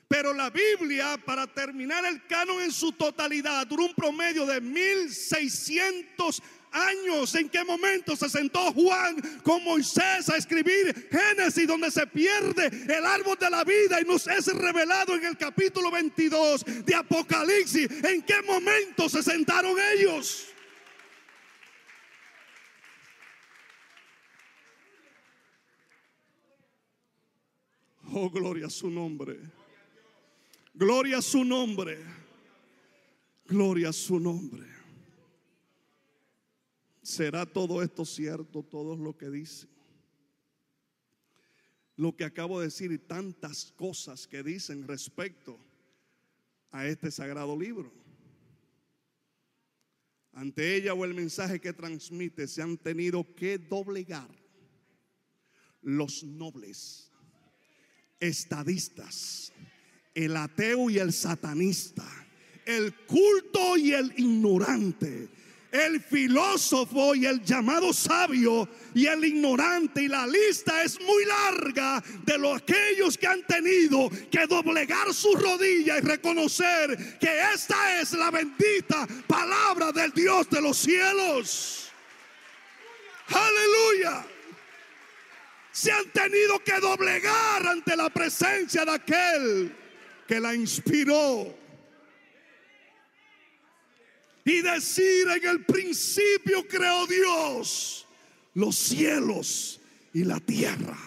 Pero 0.10 0.34
la 0.34 0.50
Biblia, 0.50 1.18
para 1.26 1.48
terminar 1.48 2.04
el 2.06 2.26
canon 2.28 2.62
en 2.62 2.72
su 2.72 2.92
totalidad, 2.92 3.66
duró 3.66 3.86
un 3.86 3.96
promedio 3.96 4.46
de 4.46 4.60
1600 4.60 6.44
años. 6.76 7.34
¿En 7.36 7.50
qué 7.50 7.64
momento 7.64 8.16
se 8.16 8.30
sentó 8.30 8.72
Juan 8.74 9.16
con 9.44 9.64
Moisés 9.64 10.30
a 10.30 10.38
escribir 10.38 11.10
Génesis, 11.10 11.68
donde 11.68 11.90
se 11.90 12.06
pierde 12.06 12.68
el 12.68 13.06
árbol 13.06 13.38
de 13.40 13.50
la 13.50 13.64
vida 13.64 14.02
y 14.02 14.04
nos 14.04 14.28
es 14.28 14.48
revelado 14.48 15.16
en 15.16 15.26
el 15.26 15.38
capítulo 15.38 15.90
22 15.90 16.66
de 16.86 16.96
Apocalipsis? 16.96 17.90
¿En 18.04 18.22
qué 18.22 18.42
momento 18.42 19.08
se 19.10 19.24
sentaron 19.24 19.76
ellos? 19.94 20.48
Oh, 28.12 28.30
gloria 28.30 28.68
a 28.68 28.70
su 28.70 28.90
nombre. 28.90 29.40
Gloria 30.74 31.18
a 31.18 31.22
su 31.22 31.44
nombre. 31.44 31.98
Gloria 33.48 33.90
a 33.90 33.94
su 33.94 34.20
nombre. 34.20 34.75
¿Será 37.06 37.46
todo 37.46 37.84
esto 37.84 38.04
cierto, 38.04 38.64
todo 38.64 38.98
lo 38.98 39.16
que 39.16 39.30
dice? 39.30 39.68
Lo 41.98 42.16
que 42.16 42.26
acabo 42.26 42.60
de 42.60 42.66
decir 42.66 42.92
y 42.92 42.98
tantas 42.98 43.72
cosas 43.74 44.26
que 44.26 44.42
dicen 44.42 44.88
respecto 44.88 45.56
a 46.72 46.88
este 46.88 47.12
sagrado 47.12 47.56
libro. 47.56 47.94
Ante 50.34 50.76
ella 50.76 50.96
o 50.96 51.06
el 51.06 51.14
mensaje 51.14 51.62
que 51.62 51.74
transmite 51.74 52.48
se 52.48 52.64
han 52.64 52.76
tenido 52.76 53.36
que 53.36 53.60
doblegar 53.60 54.30
los 55.84 56.24
nobles, 56.24 57.12
estadistas, 58.20 59.54
el 60.16 60.36
ateo 60.36 60.90
y 60.90 60.98
el 60.98 61.14
satanista, 61.14 62.04
el 62.66 62.96
culto 63.06 63.78
y 63.78 63.94
el 63.94 64.12
ignorante 64.18 65.45
el 65.76 66.02
filósofo 66.02 67.16
y 67.16 67.26
el 67.26 67.44
llamado 67.44 67.92
sabio 67.94 68.68
y 68.94 69.08
el 69.08 69.26
ignorante. 69.26 70.04
Y 70.04 70.08
la 70.08 70.26
lista 70.26 70.84
es 70.84 71.00
muy 71.02 71.26
larga 71.26 72.02
de 72.24 72.38
los 72.38 72.62
aquellos 72.62 73.18
que 73.18 73.28
han 73.28 73.44
tenido 73.44 74.10
que 74.32 74.48
doblegar 74.48 75.14
su 75.14 75.34
rodilla 75.36 75.98
y 75.98 76.02
reconocer 76.02 77.18
que 77.20 77.42
esta 77.54 78.00
es 78.00 78.14
la 78.14 78.32
bendita 78.32 79.08
palabra 79.28 79.92
del 79.92 80.12
Dios 80.12 80.50
de 80.50 80.62
los 80.62 80.78
cielos. 80.78 81.92
Aleluya. 83.28 84.26
Se 85.72 85.92
han 85.92 86.10
tenido 86.12 86.60
que 86.60 86.80
doblegar 86.80 87.68
ante 87.68 87.96
la 87.96 88.10
presencia 88.10 88.86
de 88.86 88.92
aquel 88.92 89.76
que 90.28 90.40
la 90.40 90.56
inspiró 90.56 91.65
y 94.46 94.62
decir 94.62 95.28
en 95.28 95.48
el 95.50 95.66
principio 95.66 96.68
creó 96.68 97.08
Dios 97.08 98.06
los 98.54 98.76
cielos 98.76 99.82
y 100.14 100.24
la 100.24 100.40
tierra. 100.40 100.98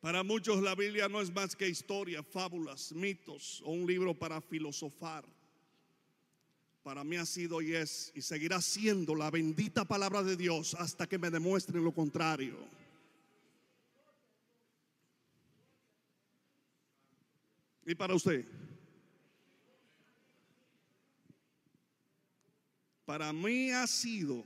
Para 0.00 0.22
muchos 0.22 0.62
la 0.62 0.74
Biblia 0.74 1.08
no 1.08 1.22
es 1.22 1.32
más 1.32 1.56
que 1.56 1.66
historia, 1.66 2.22
fábulas, 2.22 2.92
mitos 2.92 3.62
o 3.64 3.72
un 3.72 3.86
libro 3.86 4.12
para 4.12 4.38
filosofar. 4.42 5.24
Para 6.82 7.02
mí 7.02 7.16
ha 7.16 7.24
sido 7.24 7.62
y 7.62 7.74
es 7.74 8.12
y 8.14 8.20
seguirá 8.20 8.60
siendo 8.60 9.14
la 9.14 9.30
bendita 9.30 9.86
palabra 9.86 10.22
de 10.22 10.36
Dios 10.36 10.74
hasta 10.74 11.06
que 11.06 11.18
me 11.18 11.30
demuestren 11.30 11.82
lo 11.82 11.92
contrario. 11.92 12.83
¿Y 17.86 17.94
para 17.94 18.14
usted? 18.14 18.46
Para 23.04 23.32
mí 23.32 23.70
ha 23.70 23.86
sido, 23.86 24.44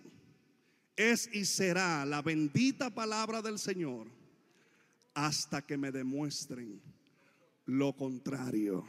es 0.96 1.30
y 1.32 1.44
será 1.44 2.04
la 2.04 2.22
bendita 2.22 2.90
palabra 2.90 3.40
del 3.40 3.58
Señor 3.58 4.08
hasta 5.14 5.62
que 5.62 5.76
me 5.76 5.92
demuestren 5.92 6.80
lo 7.66 7.92
contrario. 7.92 8.84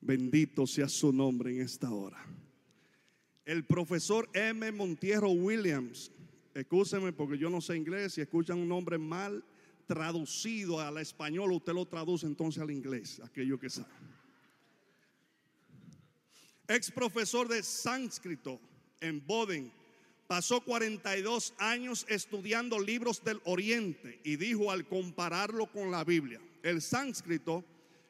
Bendito 0.00 0.66
sea 0.66 0.88
su 0.88 1.12
nombre 1.12 1.52
en 1.52 1.62
esta 1.62 1.90
hora. 1.90 2.24
El 3.44 3.64
profesor 3.64 4.28
M. 4.32 4.70
Montierro 4.72 5.30
Williams, 5.30 6.12
escúcheme 6.54 7.12
porque 7.12 7.36
yo 7.36 7.50
no 7.50 7.60
sé 7.60 7.76
inglés, 7.76 8.14
si 8.14 8.20
escuchan 8.20 8.58
un 8.58 8.68
nombre 8.68 8.96
mal 8.96 9.44
traducido 9.86 10.80
al 10.80 10.98
español, 10.98 11.52
usted 11.52 11.72
lo 11.72 11.86
traduce 11.86 12.26
entonces 12.26 12.62
al 12.62 12.70
inglés, 12.70 13.20
aquello 13.24 13.58
que 13.58 13.70
sabe. 13.70 13.88
Ex 16.68 16.90
profesor 16.90 17.46
de 17.48 17.62
sánscrito 17.62 18.58
en 19.00 19.24
Boden, 19.26 19.70
pasó 20.26 20.62
42 20.62 21.54
años 21.58 22.06
estudiando 22.08 22.78
libros 22.78 23.22
del 23.22 23.40
Oriente 23.44 24.20
y 24.24 24.36
dijo 24.36 24.70
al 24.70 24.86
compararlo 24.86 25.66
con 25.66 25.90
la 25.90 26.04
Biblia, 26.04 26.40
el 26.62 26.80
sánscrito 26.80 27.64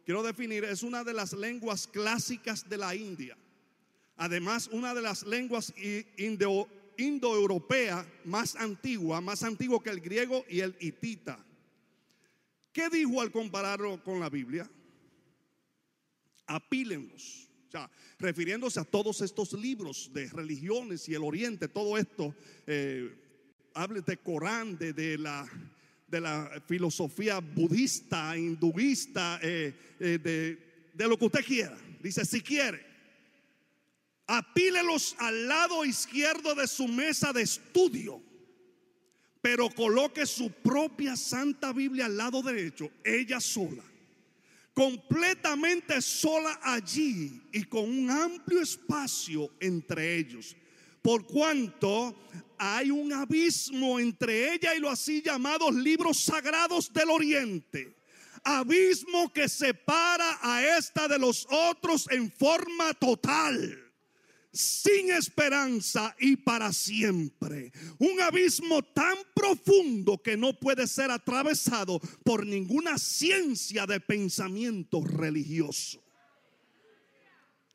quiero 0.05 0.23
definir, 0.23 0.65
es 0.65 0.83
una 0.83 1.03
de 1.03 1.13
las 1.13 1.33
lenguas 1.33 1.87
clásicas 1.87 2.69
de 2.69 2.79
la 2.79 2.95
India. 2.95 3.37
Además, 4.17 4.69
una 4.71 4.95
de 4.95 5.03
las 5.03 5.25
lenguas 5.25 5.75
indo, 6.17 6.69
indoeuropea 6.97 8.07
más 8.25 8.55
antigua, 8.55 9.21
más 9.21 9.43
antigua 9.43 9.83
que 9.83 9.91
el 9.91 10.01
griego 10.01 10.45
y 10.49 10.61
el 10.61 10.77
hitita. 10.79 11.45
¿Qué 12.75 12.91
dijo 12.91 13.23
al 13.23 13.31
compararlo 13.31 14.03
con 14.03 14.19
la 14.19 14.29
Biblia? 14.29 14.69
Apílenlos. 16.47 17.49
O 17.69 17.71
sea, 17.71 17.89
refiriéndose 18.19 18.81
a 18.81 18.85
todos 18.85 19.21
estos 19.21 19.53
libros 19.53 20.11
de 20.13 20.29
religiones 20.29 21.09
y 21.09 21.15
el 21.15 21.23
oriente, 21.23 21.69
todo 21.69 21.97
esto, 21.97 22.35
eh, 22.67 23.15
de 24.05 24.17
Corán, 24.19 24.77
de 24.77 25.17
la 25.19 25.49
de 26.09 26.21
la 26.21 26.63
filosofía 26.67 27.41
budista, 27.41 28.37
hinduista, 28.37 29.39
eh, 29.43 29.75
eh, 29.99 30.19
de, 30.23 30.91
de 30.93 31.09
lo 31.09 31.19
que 31.19 31.25
usted 31.25 31.45
quiera. 31.45 31.77
Dice, 32.01 32.25
si 32.25 32.41
quiere, 32.41 32.85
apílelos 34.27 35.17
al 35.19 35.49
lado 35.49 35.85
izquierdo 35.85 36.55
de 36.55 36.69
su 36.69 36.87
mesa 36.87 37.33
de 37.33 37.43
estudio, 37.43 38.23
pero 39.45 39.69
coloque 39.69 40.25
su 40.25 40.51
propia 40.51 41.17
Santa 41.17 41.71
Biblia 41.71 42.07
al 42.07 42.17
lado 42.17 42.41
derecho, 42.41 42.91
ella 43.05 43.41
sola, 43.41 43.83
completamente 44.73 46.01
sola 46.01 46.61
allí 46.63 47.43
y 47.53 47.65
con 47.65 47.83
un 47.83 48.11
amplio 48.11 48.63
espacio 48.63 49.51
entre 49.61 50.17
ellos 50.17 50.57
por 51.03 51.27
cuanto 51.27 52.17
hay 52.57 52.91
un 52.91 53.13
abismo 53.13 54.01
entre 54.01 54.55
ella 54.55 54.75
y 54.75 54.81
los 54.81 54.93
así 54.93 55.21
llamados 55.21 55.75
libros 55.75 56.21
sagrados 56.21 56.91
del 56.91 57.11
oriente. 57.11 57.95
Abismo 58.43 59.31
que 59.31 59.47
separa 59.51 60.39
a 60.41 60.65
esta 60.79 61.07
de 61.07 61.19
los 61.19 61.47
otros 61.51 62.07
en 62.11 62.33
forma 62.33 62.95
total 62.95 63.84
sin 64.55 65.11
esperanza 65.11 66.15
y 66.19 66.37
para 66.37 66.73
siempre. 66.73 67.73
Un 67.99 68.21
abismo 68.21 68.83
tan 68.83 69.17
profundo 69.35 70.23
que 70.23 70.37
no 70.37 70.59
puede 70.59 70.87
ser 70.87 71.11
atravesado 71.11 72.01
por 72.25 72.47
ninguna 72.47 72.97
ciencia 72.97 73.85
de 73.85 74.01
pensamiento 74.01 75.03
religioso. 75.05 76.03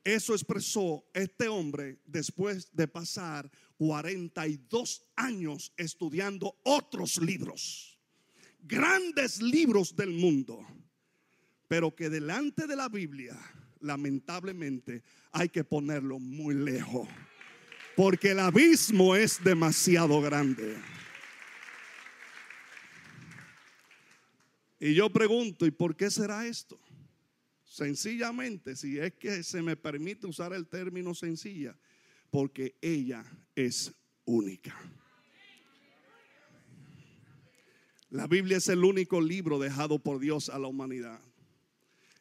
Eso 0.04 0.34
expresó 0.34 1.06
este 1.14 1.50
hombre 1.50 2.00
después 2.06 2.74
de 2.74 2.88
pasar 2.88 3.52
42 3.78 5.04
años 5.18 5.74
estudiando 5.76 6.58
otros 6.64 7.18
libros, 7.18 8.00
grandes 8.60 9.42
libros 9.42 9.96
del 9.96 10.12
mundo, 10.12 10.66
pero 11.68 11.94
que 11.94 12.10
delante 12.10 12.66
de 12.66 12.76
la 12.78 12.88
Biblia, 12.88 13.38
lamentablemente, 13.80 15.04
hay 15.32 15.50
que 15.50 15.64
ponerlo 15.64 16.20
muy 16.20 16.56
lejos, 16.56 17.08
porque 17.96 18.32
el 18.32 18.40
abismo 18.40 19.16
es 19.16 19.44
demasiado 19.44 20.22
grande. 20.22 20.78
Y 24.80 24.94
yo 24.94 25.10
pregunto, 25.10 25.66
¿y 25.66 25.72
por 25.72 25.96
qué 25.96 26.10
será 26.10 26.48
esto? 26.48 26.80
Sencillamente, 27.66 28.76
si 28.76 28.98
es 28.98 29.14
que 29.14 29.44
se 29.44 29.62
me 29.62 29.76
permite 29.76 30.26
usar 30.26 30.54
el 30.54 30.68
término 30.68 31.14
sencilla, 31.14 31.78
porque 32.32 32.76
ella 32.82 33.24
es 33.56 33.92
única. 34.26 34.76
La 38.10 38.26
Biblia 38.26 38.58
es 38.58 38.68
el 38.70 38.84
único 38.84 39.22
libro 39.22 39.60
dejado 39.60 40.00
por 40.00 40.20
Dios 40.20 40.50
a 40.50 40.58
la 40.58 40.68
humanidad. 40.68 41.22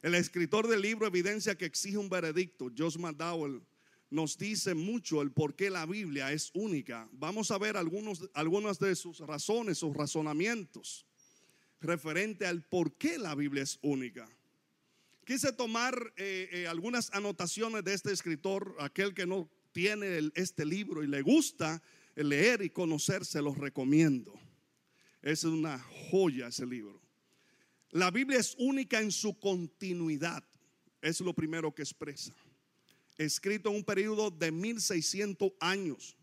El 0.02 0.14
escritor 0.14 0.68
del 0.68 0.82
libro 0.82 1.06
evidencia 1.06 1.56
que 1.56 1.64
exige 1.64 1.98
un 1.98 2.08
veredicto. 2.08 2.70
Josh 2.76 2.98
McDowell 2.98 3.62
nos 4.10 4.38
dice 4.38 4.74
mucho 4.74 5.22
el 5.22 5.32
por 5.32 5.56
qué 5.56 5.70
la 5.70 5.86
Biblia 5.86 6.32
es 6.32 6.50
única. 6.54 7.08
Vamos 7.12 7.50
a 7.50 7.58
ver 7.58 7.76
algunos, 7.76 8.30
algunas 8.34 8.78
de 8.78 8.94
sus 8.94 9.18
razones, 9.20 9.78
sus 9.78 9.94
razonamientos 9.94 11.04
referente 11.80 12.46
al 12.46 12.62
por 12.62 12.96
qué 12.96 13.18
la 13.18 13.34
Biblia 13.34 13.62
es 13.62 13.78
única. 13.82 14.28
Quise 15.24 15.52
tomar 15.52 15.94
eh, 16.16 16.48
eh, 16.52 16.66
algunas 16.66 17.12
anotaciones 17.12 17.84
de 17.84 17.94
este 17.94 18.12
escritor, 18.12 18.74
aquel 18.78 19.14
que 19.14 19.26
no 19.26 19.50
tiene 19.72 20.30
este 20.34 20.64
libro 20.64 21.02
y 21.04 21.06
le 21.06 21.22
gusta 21.22 21.82
leer 22.16 22.62
y 22.62 22.70
conocer, 22.70 23.24
se 23.24 23.42
los 23.42 23.58
recomiendo. 23.58 24.32
Es 25.22 25.44
una 25.44 25.78
joya 26.10 26.48
ese 26.48 26.66
libro. 26.66 27.00
La 27.90 28.10
Biblia 28.10 28.38
es 28.38 28.54
única 28.58 29.00
en 29.00 29.10
su 29.10 29.38
continuidad, 29.38 30.44
es 31.00 31.20
lo 31.20 31.32
primero 31.34 31.74
que 31.74 31.82
expresa. 31.82 32.34
Escrito 33.16 33.70
en 33.70 33.76
un 33.76 33.84
periodo 33.84 34.30
de 34.30 34.52
1600 34.52 35.52
años, 35.60 36.16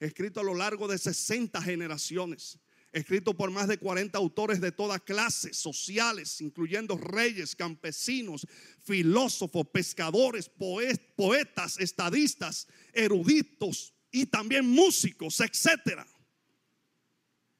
escrito 0.00 0.40
a 0.40 0.44
lo 0.44 0.54
largo 0.54 0.88
de 0.88 0.98
60 0.98 1.62
generaciones 1.62 2.58
escrito 2.92 3.34
por 3.34 3.50
más 3.50 3.68
de 3.68 3.78
40 3.78 4.16
autores 4.18 4.60
de 4.60 4.70
todas 4.70 5.00
clases 5.00 5.56
sociales, 5.56 6.40
incluyendo 6.40 6.96
reyes, 6.96 7.56
campesinos, 7.56 8.46
filósofos, 8.84 9.66
pescadores, 9.72 10.50
poetas, 11.16 11.78
estadistas, 11.78 12.68
eruditos 12.92 13.94
y 14.10 14.26
también 14.26 14.66
músicos, 14.66 15.40
etcétera. 15.40 16.06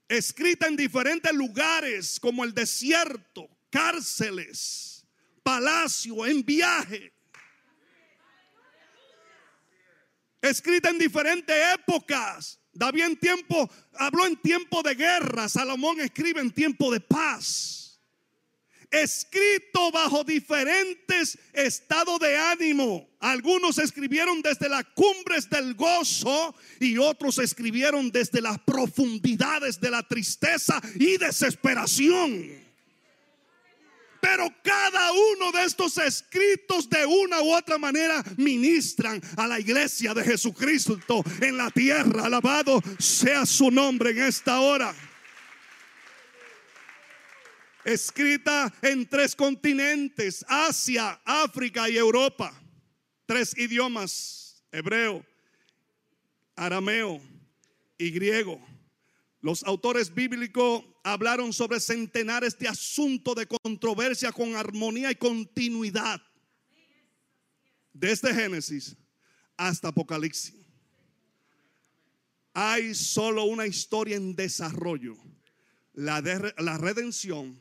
Escrita 0.06 0.66
en 0.66 0.76
diferentes 0.76 1.32
lugares 1.32 2.20
como 2.20 2.44
el 2.44 2.52
desierto, 2.52 3.48
cárceles, 3.72 5.04
palacio, 5.42 6.24
en 6.26 6.44
viaje. 6.44 7.12
Escrita 10.40 10.90
en 10.90 10.98
diferentes 10.98 11.56
épocas 11.74 12.60
David 12.72 13.02
en 13.02 13.16
tiempo, 13.16 13.70
habló 13.94 14.26
en 14.26 14.36
tiempo 14.36 14.82
de 14.82 14.94
guerra, 14.94 15.48
Salomón 15.48 16.00
escribe 16.00 16.40
en 16.40 16.50
tiempo 16.50 16.90
de 16.90 17.00
paz. 17.00 18.00
Escrito 18.90 19.90
bajo 19.90 20.22
diferentes 20.22 21.38
estados 21.54 22.18
de 22.20 22.36
ánimo. 22.36 23.08
Algunos 23.20 23.78
escribieron 23.78 24.42
desde 24.42 24.68
las 24.68 24.84
cumbres 24.94 25.48
del 25.48 25.74
gozo 25.74 26.54
y 26.78 26.98
otros 26.98 27.38
escribieron 27.38 28.10
desde 28.10 28.42
las 28.42 28.58
profundidades 28.58 29.80
de 29.80 29.90
la 29.90 30.02
tristeza 30.02 30.80
y 30.96 31.16
desesperación. 31.16 32.61
Pero 34.22 34.48
cada 34.62 35.10
uno 35.10 35.50
de 35.50 35.64
estos 35.64 35.98
escritos 35.98 36.88
de 36.88 37.04
una 37.04 37.42
u 37.42 37.52
otra 37.52 37.76
manera 37.76 38.22
ministran 38.36 39.20
a 39.36 39.48
la 39.48 39.58
iglesia 39.58 40.14
de 40.14 40.22
Jesucristo 40.22 41.24
en 41.40 41.56
la 41.56 41.72
tierra. 41.72 42.26
Alabado 42.26 42.80
sea 43.00 43.44
su 43.44 43.68
nombre 43.68 44.10
en 44.10 44.22
esta 44.22 44.60
hora. 44.60 44.94
Escrita 47.84 48.72
en 48.80 49.08
tres 49.08 49.34
continentes, 49.34 50.44
Asia, 50.48 51.20
África 51.24 51.90
y 51.90 51.96
Europa. 51.96 52.54
Tres 53.26 53.58
idiomas, 53.58 54.62
hebreo, 54.70 55.26
arameo 56.54 57.20
y 57.98 58.12
griego. 58.12 58.64
Los 59.40 59.64
autores 59.64 60.14
bíblicos 60.14 60.84
hablaron 61.02 61.52
sobre 61.52 61.80
centenares 61.80 62.56
de 62.58 62.68
asuntos 62.68 63.34
de 63.34 63.46
controversia 63.46 64.32
con 64.32 64.54
armonía 64.54 65.10
y 65.10 65.16
continuidad. 65.16 66.20
Desde 67.92 68.32
Génesis 68.34 68.96
hasta 69.56 69.88
Apocalipsis. 69.88 70.54
Hay 72.54 72.94
solo 72.94 73.44
una 73.44 73.66
historia 73.66 74.16
en 74.16 74.34
desarrollo. 74.34 75.16
La, 75.94 76.22
de, 76.22 76.54
la 76.58 76.78
redención 76.78 77.58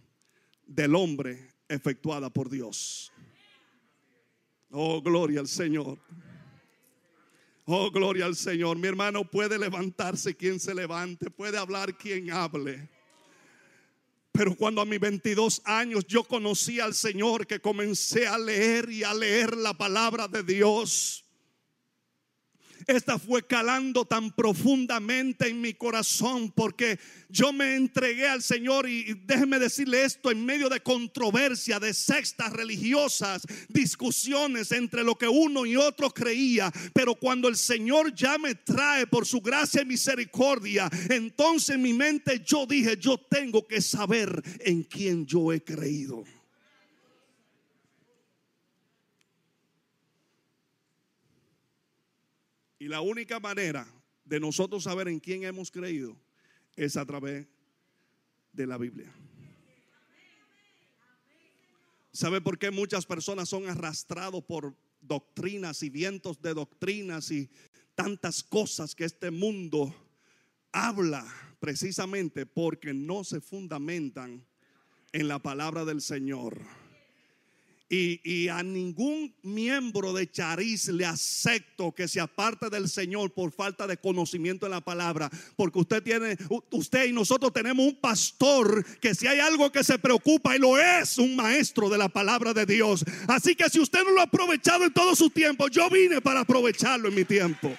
del 0.66 0.96
hombre 0.96 1.54
efectuada 1.68 2.30
por 2.30 2.50
Dios. 2.50 3.12
Oh, 4.70 5.02
gloria 5.02 5.42
al 5.42 5.50
Señor. 5.50 6.00
Oh, 7.66 7.92
gloria 7.92 8.26
al 8.26 8.36
Señor. 8.36 8.78
Mi 8.78 8.88
hermano 8.88 9.30
puede 9.30 9.60
levantarse 9.60 10.36
quien 10.36 10.60
se 10.60 10.74
levante, 10.74 11.30
puede 11.30 11.58
hablar 11.58 11.98
quien 11.98 12.32
hable. 12.32 12.90
Pero 14.32 14.56
cuando 14.56 14.82
a 14.82 14.86
mis 14.86 15.00
22 15.00 15.62
años 15.66 16.06
yo 16.08 16.24
conocí 16.24 16.80
al 16.80 16.94
Señor, 16.94 17.46
que 17.46 17.60
comencé 17.60 18.28
a 18.28 18.38
leer 18.38 18.90
y 18.90 19.04
a 19.04 19.14
leer 19.14 19.58
la 19.58 19.74
palabra 19.74 20.28
de 20.28 20.44
Dios, 20.44 21.21
esta 22.88 23.20
fue 23.20 23.46
calando 23.46 24.06
tan 24.06 24.32
profundamente 24.32 25.48
en 25.48 25.62
mi 25.62 25.74
corazón 25.74 26.52
porque 26.52 27.00
yo 27.30 27.54
me 27.54 27.76
entregué 27.76 28.28
al 28.28 28.42
Señor 28.42 28.88
y 28.90 29.14
déjeme 29.26 29.60
decirle 29.60 30.04
esto 30.04 30.32
en 30.32 30.46
medio 30.46 30.70
de 30.70 30.82
controversia, 30.82 31.80
de 31.80 31.94
sextas 31.94 32.52
religiosas, 32.54 33.44
discusiones 33.70 34.72
entre 34.72 35.04
lo 35.04 35.18
que 35.18 35.28
uno 35.28 35.66
y 35.66 35.76
otro 35.76 36.10
creía, 36.12 36.72
pero 36.94 37.16
cuando 37.16 37.48
el 37.48 37.56
Señor 37.56 38.14
ya 38.14 38.38
me 38.38 38.56
trae 38.56 39.08
por 39.08 39.26
su 39.26 39.42
gracia 39.42 39.82
y 39.82 39.86
misericordia, 39.86 40.90
entonces 41.10 41.76
en 41.76 41.82
mi 41.82 41.94
mente 41.94 42.42
yo 42.46 42.66
dije, 42.66 42.98
yo 42.98 43.18
tengo 43.18 43.66
que 43.68 43.82
saber 43.82 44.42
en 44.60 44.84
quién 44.84 45.26
yo 45.26 45.52
he 45.54 45.64
creído. 45.64 46.24
Y 52.82 52.88
la 52.88 53.02
única 53.02 53.40
manera 53.40 53.86
de 54.26 54.40
nosotros 54.40 54.86
saber 54.86 55.08
en 55.08 55.20
quién 55.20 55.44
hemos 55.44 55.70
creído 55.70 56.18
es 56.76 56.98
a 56.98 57.06
través 57.06 57.46
de 58.54 58.66
la 58.66 58.80
Biblia. 58.80 59.14
¿Sabe 62.12 62.42
por 62.42 62.58
qué 62.58 62.72
muchas 62.72 63.06
personas 63.06 63.50
son 63.50 63.70
arrastrados 63.70 64.44
por 64.46 64.76
doctrinas 65.00 65.84
y 65.84 65.92
vientos 65.92 66.42
de 66.42 66.56
doctrinas 66.56 67.30
y 67.30 67.52
tantas 67.94 68.42
cosas 68.42 68.96
que 68.96 69.06
este 69.06 69.30
mundo 69.30 69.94
habla 70.72 71.24
precisamente 71.60 72.48
porque 72.48 72.96
no 72.96 73.24
se 73.24 73.42
fundamentan 73.42 74.44
en 75.12 75.28
la 75.28 75.38
palabra 75.38 75.86
del 75.86 76.02
Señor? 76.02 76.81
Y, 77.94 78.48
a 78.48 78.64
ningún 78.64 79.36
miembro 79.44 80.14
de 80.14 80.32
Charis 80.32 80.88
le 80.88 81.06
acepto 81.06 81.92
que 81.92 82.08
se 82.08 82.22
aparte 82.22 82.70
del 82.70 82.88
Señor 82.88 83.34
por 83.34 83.52
falta 83.52 83.86
de 83.86 83.98
conocimiento 83.98 84.66
en 84.66 84.72
la 84.72 84.80
palabra. 84.80 85.30
Porque 85.58 85.80
usted 85.80 86.02
tiene, 86.02 86.38
usted 86.70 87.08
y 87.08 87.12
nosotros 87.12 87.52
tenemos 87.52 87.86
un 87.86 87.96
pastor 87.96 88.86
que 89.02 89.14
si 89.14 89.28
hay 89.28 89.40
algo 89.40 89.74
que 89.74 89.84
se 89.84 90.00
preocupa 90.00 90.56
y 90.56 90.60
lo 90.60 90.80
es, 90.80 91.18
un 91.18 91.36
maestro 91.36 91.90
de 91.90 91.98
la 91.98 92.08
palabra 92.08 92.54
de 92.54 92.66
Dios. 92.66 93.04
Así 93.28 93.56
que 93.56 93.70
si 93.70 93.82
usted 93.82 94.06
no 94.06 94.12
lo 94.12 94.22
ha 94.22 94.24
aprovechado 94.24 94.86
en 94.86 94.94
todo 94.94 95.14
su 95.14 95.30
tiempo, 95.30 95.68
yo 95.68 95.90
vine 95.90 96.22
para 96.22 96.40
aprovecharlo 96.40 97.10
en 97.10 97.16
mi 97.16 97.26
tiempo. 97.26 97.76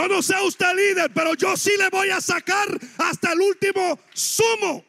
Yo 0.00 0.08
no 0.08 0.22
sé 0.22 0.34
usted 0.42 0.74
líder, 0.74 1.12
pero 1.12 1.34
yo 1.34 1.54
sí 1.58 1.72
le 1.76 1.90
voy 1.90 2.08
a 2.08 2.22
sacar 2.22 2.66
hasta 2.96 3.34
el 3.34 3.40
último 3.42 4.00
sumo. 4.14 4.82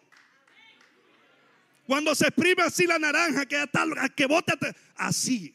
Cuando 1.85 2.15
se 2.15 2.27
exprime 2.27 2.63
así 2.63 2.87
la 2.87 2.97
naranja, 2.97 3.45
que, 3.45 3.61
que 4.15 4.25
bote 4.25 4.53
así. 4.95 5.53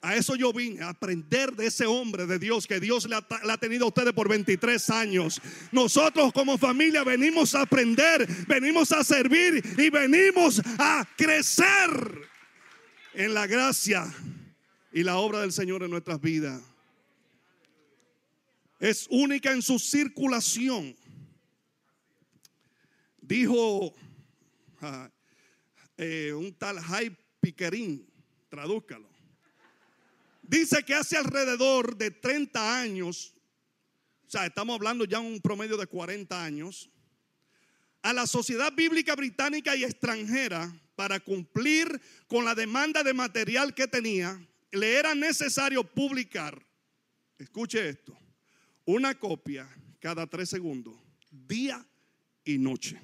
A 0.00 0.16
eso 0.16 0.36
yo 0.36 0.54
vine, 0.54 0.82
a 0.82 0.88
aprender 0.88 1.52
de 1.52 1.66
ese 1.66 1.84
hombre 1.84 2.24
de 2.24 2.38
Dios 2.38 2.66
que 2.66 2.80
Dios 2.80 3.06
le 3.06 3.16
ha, 3.16 3.26
le 3.44 3.52
ha, 3.52 3.58
tenido 3.58 3.84
a 3.84 3.88
ustedes 3.88 4.14
por 4.14 4.26
23 4.26 4.88
años. 4.88 5.42
Nosotros 5.70 6.32
como 6.32 6.56
familia 6.56 7.04
venimos 7.04 7.54
a 7.54 7.62
aprender, 7.62 8.26
venimos 8.48 8.90
a 8.92 9.04
servir 9.04 9.62
y 9.76 9.90
venimos 9.90 10.62
a 10.78 11.06
crecer 11.14 12.22
en 13.12 13.34
la 13.34 13.46
gracia 13.46 14.06
y 14.94 15.02
la 15.02 15.18
obra 15.18 15.40
del 15.40 15.52
Señor 15.52 15.82
en 15.82 15.90
nuestras 15.90 16.22
vidas 16.22 16.62
es 18.84 19.06
única 19.08 19.50
en 19.50 19.62
su 19.62 19.78
circulación. 19.78 20.94
Dijo 23.16 23.94
eh, 25.96 26.34
un 26.34 26.52
tal 26.52 26.78
Jai 26.80 27.16
Piquerín, 27.40 28.06
tradúzcalo. 28.50 29.08
Dice 30.42 30.84
que 30.84 30.94
hace 30.94 31.16
alrededor 31.16 31.96
de 31.96 32.10
30 32.10 32.78
años, 32.78 33.34
o 34.26 34.30
sea, 34.30 34.44
estamos 34.44 34.74
hablando 34.74 35.06
ya 35.06 35.18
un 35.18 35.40
promedio 35.40 35.78
de 35.78 35.86
40 35.86 36.44
años, 36.44 36.90
a 38.02 38.12
la 38.12 38.26
sociedad 38.26 38.70
bíblica 38.70 39.16
británica 39.16 39.74
y 39.74 39.84
extranjera, 39.84 40.70
para 40.94 41.20
cumplir 41.20 42.02
con 42.26 42.44
la 42.44 42.54
demanda 42.54 43.02
de 43.02 43.14
material 43.14 43.74
que 43.74 43.88
tenía, 43.88 44.38
le 44.72 44.98
era 44.98 45.14
necesario 45.14 45.82
publicar, 45.82 46.62
escuche 47.38 47.88
esto, 47.88 48.14
una 48.84 49.18
copia 49.18 49.66
cada 50.00 50.26
tres 50.26 50.50
segundos, 50.50 50.94
día 51.30 51.86
y 52.44 52.58
noche. 52.58 53.00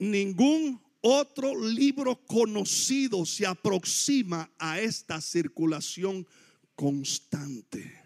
Ningún 0.00 0.82
otro 1.00 1.56
libro 1.64 2.16
conocido 2.26 3.24
se 3.24 3.46
aproxima 3.46 4.50
a 4.58 4.80
esta 4.80 5.20
circulación 5.20 6.26
constante. 6.74 8.01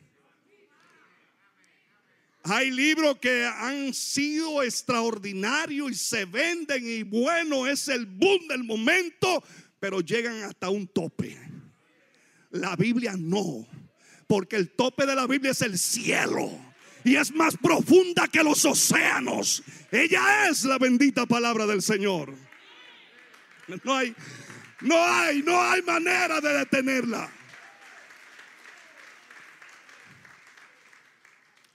Hay 2.49 2.71
libros 2.71 3.19
que 3.19 3.45
han 3.45 3.93
sido 3.93 4.63
extraordinarios 4.63 5.91
y 5.91 5.95
se 5.95 6.25
venden 6.27 6.87
y 6.87 7.03
bueno, 7.03 7.67
es 7.67 7.89
el 7.89 8.07
boom 8.07 8.47
del 8.47 8.63
momento, 8.63 9.43
pero 9.81 10.01
llegan 10.01 10.45
hasta 10.45 10.71
un 10.71 10.87
tope. 10.87 11.37
La 12.51 12.77
Biblia 12.77 13.15
no, 13.19 13.67
porque 14.29 14.55
el 14.55 14.71
tope 14.71 15.07
de 15.07 15.17
la 15.17 15.27
Biblia 15.27 15.51
es 15.51 15.63
el 15.63 15.77
cielo 15.77 16.49
y 17.03 17.17
es 17.17 17.35
más 17.35 17.57
profunda 17.57 18.29
que 18.29 18.45
los 18.45 18.65
océanos. 18.65 19.65
Ella 19.91 20.49
es 20.49 20.65
la 20.65 20.79
bendita 20.79 21.27
palabra 21.27 21.67
del 21.67 21.83
Señor. 21.83 22.33
No 23.83 23.93
hay, 23.93 24.15
no 24.83 25.03
hay, 25.03 25.43
no 25.43 25.61
hay 25.61 25.83
manera 25.83 26.41
de 26.41 26.59
detenerla. 26.59 27.29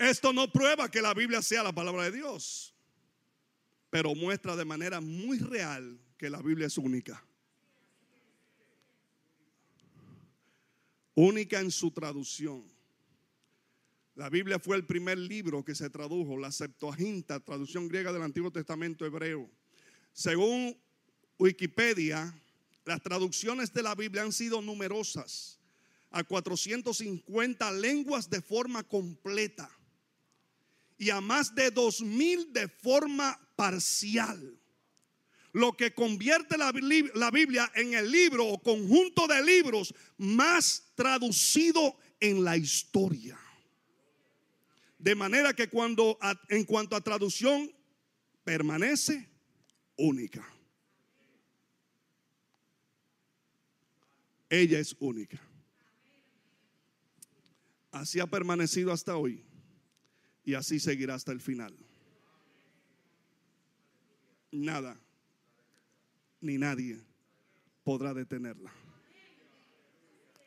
Esto 0.01 0.33
no 0.33 0.51
prueba 0.51 0.89
que 0.89 0.99
la 0.99 1.13
Biblia 1.13 1.43
sea 1.43 1.61
la 1.61 1.71
palabra 1.71 2.05
de 2.05 2.13
Dios, 2.13 2.73
pero 3.91 4.15
muestra 4.15 4.55
de 4.55 4.65
manera 4.65 4.99
muy 4.99 5.37
real 5.37 6.01
que 6.17 6.27
la 6.27 6.41
Biblia 6.41 6.65
es 6.65 6.79
única. 6.79 7.23
Única 11.13 11.59
en 11.59 11.69
su 11.69 11.91
traducción. 11.91 12.63
La 14.15 14.31
Biblia 14.31 14.57
fue 14.57 14.75
el 14.75 14.87
primer 14.87 15.19
libro 15.19 15.63
que 15.63 15.75
se 15.75 15.91
tradujo, 15.91 16.35
la 16.35 16.51
Septuaginta, 16.51 17.39
traducción 17.39 17.87
griega 17.87 18.11
del 18.11 18.23
Antiguo 18.23 18.49
Testamento 18.49 19.05
hebreo. 19.05 19.51
Según 20.13 20.75
Wikipedia, 21.37 22.33
las 22.85 23.03
traducciones 23.03 23.71
de 23.71 23.83
la 23.83 23.93
Biblia 23.93 24.23
han 24.23 24.33
sido 24.33 24.63
numerosas, 24.63 25.59
a 26.09 26.23
450 26.23 27.71
lenguas 27.73 28.31
de 28.31 28.41
forma 28.41 28.81
completa 28.81 29.69
y 31.01 31.09
a 31.09 31.19
más 31.19 31.55
de 31.55 31.71
dos 31.71 32.01
mil 32.01 32.53
de 32.53 32.67
forma 32.67 33.35
parcial. 33.55 34.55
Lo 35.51 35.75
que 35.75 35.95
convierte 35.95 36.59
la, 36.59 36.71
la 37.15 37.31
Biblia 37.31 37.71
en 37.73 37.95
el 37.95 38.11
libro 38.11 38.45
o 38.45 38.61
conjunto 38.61 39.25
de 39.25 39.43
libros 39.43 39.95
más 40.19 40.91
traducido 40.93 41.97
en 42.19 42.43
la 42.43 42.55
historia. 42.55 43.39
De 44.99 45.15
manera 45.15 45.55
que 45.55 45.69
cuando 45.69 46.19
en 46.49 46.65
cuanto 46.65 46.95
a 46.95 47.01
traducción 47.01 47.73
permanece 48.43 49.27
única. 49.97 50.47
Ella 54.51 54.77
es 54.77 54.95
única. 54.99 55.41
Así 57.91 58.19
ha 58.19 58.27
permanecido 58.27 58.91
hasta 58.91 59.17
hoy 59.17 59.43
y 60.43 60.53
así 60.53 60.79
seguirá 60.79 61.15
hasta 61.15 61.31
el 61.31 61.41
final. 61.41 61.75
Nada 64.51 64.99
ni 66.41 66.57
nadie 66.57 66.99
podrá 67.83 68.13
detenerla. 68.13 68.71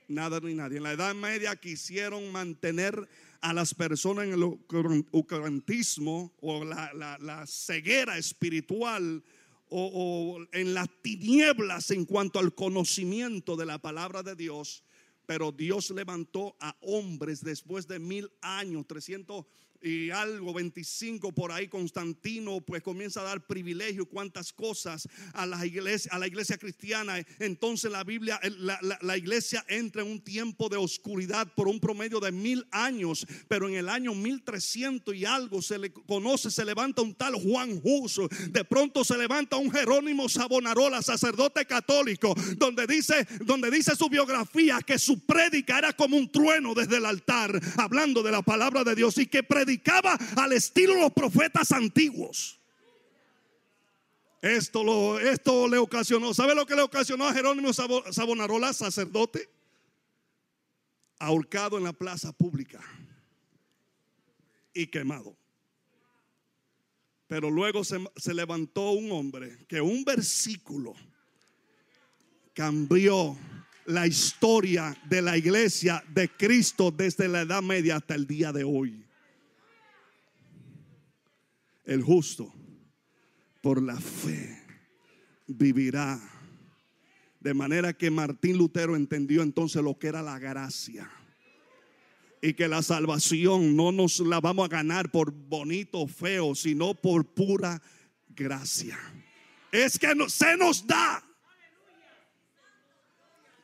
Nada 0.09 0.41
ni 0.41 0.55
nadie. 0.55 0.77
En 0.77 0.83
la 0.83 0.93
Edad 0.93 1.15
Media 1.15 1.57
quisieron 1.57 2.31
mantener 2.31 3.09
a 3.41 3.53
las 3.53 3.75
personas 3.75 4.27
en 4.27 4.33
el 4.33 4.43
occultismo 4.43 6.33
o 6.41 6.65
la, 6.65 7.45
ceguera 7.47 8.19
espiritual 8.19 9.23
o, 9.69 10.45
en 10.53 10.75
las 10.75 10.89
tinieblas 11.03 11.91
en 11.91 12.05
cuanto 12.05 12.39
al 12.39 12.55
conocimiento 12.55 13.57
de 13.57 13.67
la 13.67 13.79
palabra 13.79 14.23
de 14.23 14.35
Dios. 14.35 14.85
Pero 15.27 15.53
Dios 15.53 15.91
levantó 15.91 16.57
a 16.61 16.77
hombres 16.81 17.43
después 17.43 17.87
de 17.87 17.99
mil 17.99 18.31
años, 18.41 18.87
300 18.87 19.45
y 19.85 20.11
algo, 20.11 20.55
25 20.55 21.33
por 21.33 21.53
ahí, 21.53 21.69
Constantino 21.69 22.61
pues 22.63 22.83
comienza 22.83 23.21
a 23.21 23.25
dar 23.25 23.47
privilegio, 23.47 24.07
cuantas 24.07 24.51
cosas 24.53 25.07
a 25.35 25.45
la 25.45 25.65
iglesia, 25.67 26.11
a 26.15 26.19
la 26.19 26.27
iglesia 26.27 26.57
cristiana. 26.57 27.19
Entonces 27.39 27.93
la 27.93 28.03
Biblia, 28.03 28.41
la, 28.59 28.79
la, 28.81 29.17
iglesia 29.19 29.63
entra 29.69 30.01
en 30.03 30.09
un 30.09 30.21
tiempo 30.21 30.71
de 30.71 30.79
oscuridad 30.79 31.53
por 31.55 31.69
un 31.69 31.81
promedio 31.81 32.19
de 32.19 32.33
mil 32.33 32.67
años, 32.71 33.27
pero 33.47 33.69
en 33.69 33.75
el 33.75 33.91
año 33.91 34.15
1300 34.15 35.15
y 35.15 35.27
algo 35.27 35.61
se 35.61 35.79
le 35.79 35.93
conoce, 35.93 36.51
se 36.51 36.65
levanta 36.65 37.03
un 37.03 37.15
tal 37.15 37.35
Juan 37.35 37.79
Hus, 37.85 38.21
de 38.49 38.65
pronto 38.65 39.05
se 39.05 39.19
levanta 39.19 39.57
un 39.57 39.71
Jerónimo 39.71 40.31
Sabonarola, 40.31 41.03
sacerdote 41.03 41.67
católico, 41.67 42.35
donde 42.57 42.87
dice, 42.87 43.27
donde 43.45 43.71
dice 43.71 43.95
su 43.97 44.09
biografía 44.09 44.79
que 44.81 44.99
su 44.99 45.14
prédica 45.19 45.79
era 45.79 45.93
como 45.93 46.17
un 46.17 46.31
trueno 46.31 46.75
desde 46.75 46.97
el 46.97 47.07
altar, 47.07 47.61
hablando 47.77 48.23
de 48.23 48.33
la 48.33 48.43
palabra 48.43 48.85
de 48.85 48.95
Dios 48.95 49.19
y 49.19 49.27
que 49.27 49.43
predicaba 49.43 50.19
al 50.37 50.53
estilo 50.53 50.95
de 50.95 51.01
los 51.01 51.13
profetas 51.13 51.73
antiguos. 51.73 52.61
Esto, 54.43 54.85
lo, 54.85 55.19
esto 55.19 55.67
le 55.69 55.79
ocasionó, 55.79 56.35
¿sabe 56.35 56.55
lo 56.55 56.67
que 56.67 56.77
le 56.77 56.83
ocasionó 56.83 57.27
a 57.27 57.33
Jerónimo 57.33 57.73
Sabonarola, 57.73 58.75
sacerdote? 58.75 59.49
Ahorcado 61.19 61.79
en 61.79 61.85
la 61.85 61.95
plaza 61.95 62.31
pública 62.33 62.81
y 64.75 64.89
quemado. 64.89 65.35
Pero 67.27 67.51
luego 67.51 67.85
se, 67.85 67.99
se 68.17 68.35
levantó 68.35 68.91
un 68.91 69.11
hombre 69.13 69.65
que 69.67 69.81
un 69.81 70.05
versículo 70.05 70.95
cambió 72.53 73.39
la 73.87 74.07
historia 74.07 74.97
de 75.09 75.23
la 75.23 75.37
iglesia 75.37 76.03
de 76.09 76.29
Cristo 76.29 76.91
desde 76.91 77.29
la 77.29 77.43
Edad 77.43 77.63
Media 77.63 77.97
hasta 77.97 78.15
el 78.15 78.27
día 78.27 78.53
de 78.53 78.65
hoy 78.65 79.05
el 81.85 82.03
justo 82.03 82.53
por 83.61 83.83
la 83.83 83.99
fe 83.99 84.63
vivirá. 85.47 86.21
De 87.41 87.53
manera 87.53 87.93
que 87.93 88.11
Martín 88.11 88.57
Lutero 88.57 88.97
entendió 88.97 89.43
entonces 89.43 89.83
lo 89.83 89.99
que 89.99 90.09
era 90.09 90.23
la 90.23 90.39
gracia. 90.39 91.11
Y 92.41 92.55
que 92.55 92.69
la 92.69 92.83
salvación 92.83 93.77
no 93.77 93.93
nos 93.93 94.21
la 94.21 94.41
vamos 94.41 94.67
a 94.67 94.69
ganar 94.69 95.11
por 95.11 95.33
bonito 95.33 96.01
o 96.01 96.07
feo, 96.07 96.55
sino 96.55 96.95
por 96.95 97.27
pura 97.27 97.81
gracia. 98.29 98.99
Es 99.73 99.99
que 99.99 100.15
no, 100.15 100.29
se 100.29 100.57
nos 100.57 100.87
da. 100.87 101.23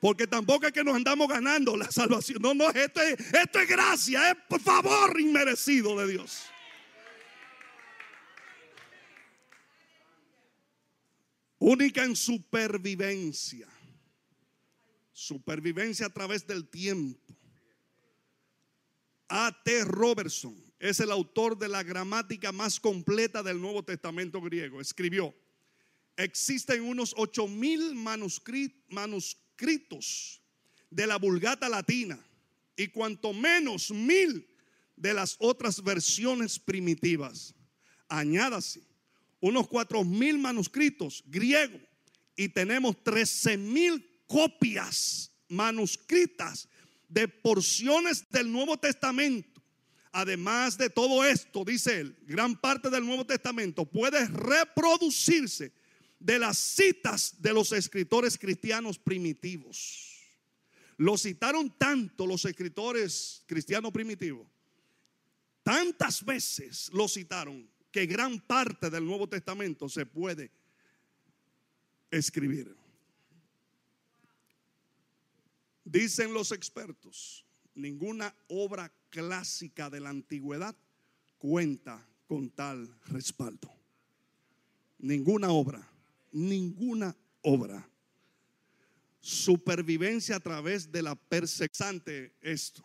Porque 0.00 0.26
tampoco 0.26 0.66
es 0.66 0.72
que 0.72 0.82
nos 0.82 0.96
andamos 0.96 1.28
ganando 1.28 1.76
la 1.76 1.90
salvación. 1.90 2.40
No, 2.40 2.54
no, 2.54 2.70
esto 2.70 3.00
es, 3.02 3.18
esto 3.34 3.60
es 3.60 3.68
gracia, 3.68 4.30
es 4.30 4.62
favor 4.62 5.20
inmerecido 5.20 5.98
de 5.98 6.12
Dios. 6.12 6.50
única 11.60 12.02
en 12.02 12.16
supervivencia. 12.16 13.68
Supervivencia 15.12 16.06
a 16.06 16.10
través 16.10 16.46
del 16.46 16.68
tiempo. 16.68 17.20
A.T. 19.28 19.84
Robertson 19.84 20.56
es 20.80 20.98
el 20.98 21.12
autor 21.12 21.56
de 21.56 21.68
la 21.68 21.84
gramática 21.84 22.50
más 22.50 22.80
completa 22.80 23.42
del 23.42 23.60
Nuevo 23.60 23.84
Testamento 23.84 24.40
griego. 24.40 24.80
Escribió, 24.80 25.32
existen 26.16 26.82
unos 26.82 27.14
ocho 27.16 27.46
mil 27.46 27.94
de 30.90 31.06
la 31.06 31.16
Vulgata 31.16 31.68
Latina 31.68 32.18
y 32.76 32.88
cuanto 32.88 33.32
menos 33.32 33.90
mil 33.90 34.46
de 34.96 35.12
las 35.12 35.36
otras 35.38 35.82
versiones 35.82 36.58
primitivas. 36.58 37.54
Añádase 38.08 38.80
unos 39.40 39.68
cuatro 39.68 40.04
mil 40.04 40.38
manuscritos 40.38 41.22
griegos 41.26 41.80
y 42.36 42.48
tenemos 42.48 43.02
trece 43.02 43.56
mil 43.56 44.06
copias 44.26 45.30
manuscritas 45.48 46.68
de 47.08 47.28
porciones 47.28 48.24
del 48.30 48.50
Nuevo 48.50 48.78
Testamento. 48.78 49.62
Además 50.12 50.76
de 50.76 50.90
todo 50.90 51.24
esto, 51.24 51.64
dice 51.64 52.00
él, 52.00 52.16
gran 52.26 52.56
parte 52.56 52.90
del 52.90 53.04
Nuevo 53.04 53.24
Testamento 53.24 53.84
puede 53.84 54.26
reproducirse 54.26 55.72
de 56.20 56.38
las 56.38 56.58
citas 56.58 57.34
de 57.40 57.52
los 57.52 57.72
escritores 57.72 58.38
cristianos 58.38 58.98
primitivos. 58.98 60.18
Lo 60.98 61.16
citaron 61.16 61.70
tanto 61.78 62.26
los 62.26 62.44
escritores 62.44 63.42
cristianos 63.46 63.90
primitivos, 63.90 64.46
tantas 65.62 66.22
veces 66.22 66.90
lo 66.92 67.08
citaron, 67.08 67.68
que 67.90 68.06
gran 68.06 68.38
parte 68.38 68.90
del 68.90 69.04
Nuevo 69.04 69.26
Testamento 69.26 69.88
se 69.88 70.04
puede 70.04 70.50
escribir. 72.10 72.76
Dicen 75.84 76.34
los 76.34 76.52
expertos, 76.52 77.44
ninguna 77.74 78.32
obra 78.48 78.92
clásica 79.08 79.88
de 79.90 80.00
la 80.00 80.10
antigüedad 80.10 80.76
cuenta 81.38 82.06
con 82.28 82.50
tal 82.50 82.94
respaldo. 83.06 83.72
Ninguna 84.98 85.50
obra, 85.50 85.89
ninguna 86.32 87.16
obra. 87.42 87.88
Supervivencia 89.20 90.36
a 90.36 90.40
través 90.40 90.90
de 90.90 91.02
la 91.02 91.14
persecución. 91.14 92.02
Esto. 92.40 92.82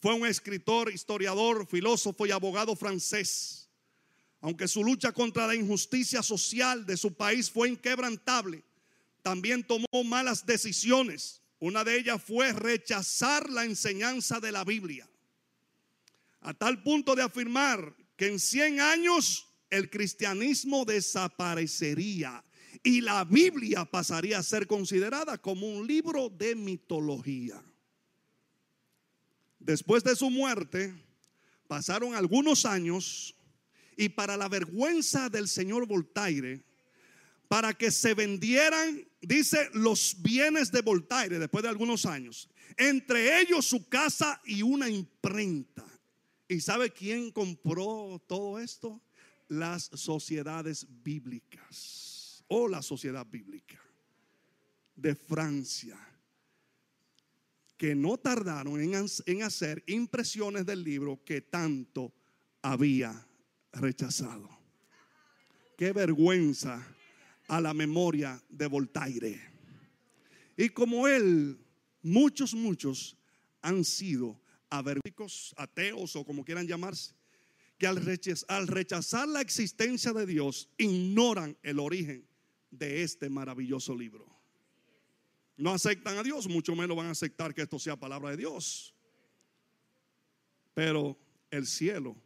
Fue 0.00 0.14
un 0.14 0.26
escritor, 0.26 0.92
historiador, 0.92 1.66
filósofo 1.66 2.26
y 2.26 2.30
abogado 2.30 2.76
francés 2.76 3.62
aunque 4.42 4.66
su 4.66 4.82
lucha 4.82 5.12
contra 5.12 5.46
la 5.46 5.54
injusticia 5.54 6.20
social 6.20 6.84
de 6.84 6.96
su 6.96 7.14
país 7.14 7.48
fue 7.48 7.68
inquebrantable, 7.68 8.64
también 9.22 9.64
tomó 9.64 9.86
malas 10.04 10.44
decisiones. 10.44 11.40
Una 11.60 11.84
de 11.84 11.96
ellas 11.96 12.20
fue 12.20 12.52
rechazar 12.52 13.48
la 13.48 13.64
enseñanza 13.64 14.40
de 14.40 14.50
la 14.50 14.64
Biblia, 14.64 15.08
a 16.40 16.52
tal 16.52 16.82
punto 16.82 17.14
de 17.14 17.22
afirmar 17.22 17.94
que 18.16 18.26
en 18.26 18.40
100 18.40 18.80
años 18.80 19.46
el 19.72 19.88
cristianismo 19.88 20.84
desaparecería 20.84 22.44
y 22.82 23.00
la 23.00 23.24
Biblia 23.24 23.86
pasaría 23.86 24.38
a 24.38 24.42
ser 24.42 24.66
considerada 24.66 25.38
como 25.38 25.66
un 25.66 25.86
libro 25.86 26.28
de 26.28 26.54
mitología. 26.54 27.60
Después 29.58 30.04
de 30.04 30.14
su 30.14 30.28
muerte, 30.28 30.92
pasaron 31.68 32.14
algunos 32.14 32.66
años 32.66 33.34
y 33.96 34.10
para 34.10 34.36
la 34.36 34.50
vergüenza 34.50 35.30
del 35.30 35.48
señor 35.48 35.86
Voltaire, 35.86 36.62
para 37.48 37.72
que 37.72 37.90
se 37.90 38.12
vendieran, 38.12 39.08
dice, 39.22 39.70
los 39.72 40.20
bienes 40.20 40.70
de 40.70 40.82
Voltaire 40.82 41.38
después 41.38 41.62
de 41.62 41.70
algunos 41.70 42.04
años, 42.04 42.50
entre 42.76 43.40
ellos 43.40 43.64
su 43.64 43.88
casa 43.88 44.38
y 44.44 44.60
una 44.60 44.90
imprenta. 44.90 45.86
¿Y 46.46 46.60
sabe 46.60 46.90
quién 46.90 47.30
compró 47.30 48.22
todo 48.26 48.58
esto? 48.58 49.00
Las 49.52 49.90
sociedades 49.92 50.86
bíblicas 51.04 52.42
o 52.48 52.68
la 52.68 52.80
sociedad 52.80 53.26
bíblica 53.26 53.78
de 54.96 55.14
Francia, 55.14 55.98
que 57.76 57.94
no 57.94 58.16
tardaron 58.16 58.80
en, 58.80 59.42
hacer 59.42 59.84
impresiones 59.88 60.64
del 60.64 60.82
libro 60.82 61.22
que 61.22 61.42
tanto 61.42 62.14
había 62.62 63.26
rechazado. 63.74 64.48
Qué 65.76 65.92
vergüenza 65.92 66.86
a 67.48 67.60
la 67.60 67.74
memoria 67.74 68.42
de 68.48 68.66
Voltaire. 68.66 69.38
Y 70.56 70.70
como 70.70 71.06
él, 71.06 71.58
muchos, 72.00 72.54
muchos 72.54 73.18
han 73.60 73.84
sido 73.84 74.40
averticos, 74.70 75.54
ateos 75.58 76.16
o 76.16 76.24
como 76.24 76.42
quieran 76.42 76.66
llamarse, 76.66 77.12
que 77.78 77.86
al 77.86 78.66
rechazar, 78.68 79.28
la 79.28 79.40
existencia 79.40 80.12
de 80.12 80.26
Dios 80.26 80.68
ignoran 80.78 81.56
el 81.62 81.78
origen 81.78 82.24
de 82.70 83.02
este 83.02 83.28
maravilloso 83.28 83.96
libro. 83.96 84.26
No 85.56 85.72
aceptan 85.72 86.16
a 86.16 86.22
Dios, 86.22 86.48
mucho 86.48 86.74
menos 86.74 86.96
van 86.96 87.06
a 87.06 87.10
aceptar 87.10 87.54
que 87.54 87.62
esto 87.62 87.78
sea 87.78 87.96
palabra 87.96 88.30
de 88.30 88.36
Dios. 88.36 88.94
Pero 90.74 91.18
el 91.50 91.66
cielo 91.66 92.16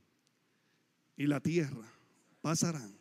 y 1.16 1.26
la 1.26 1.40
tierra 1.40 1.92
pasarán. 2.40 2.96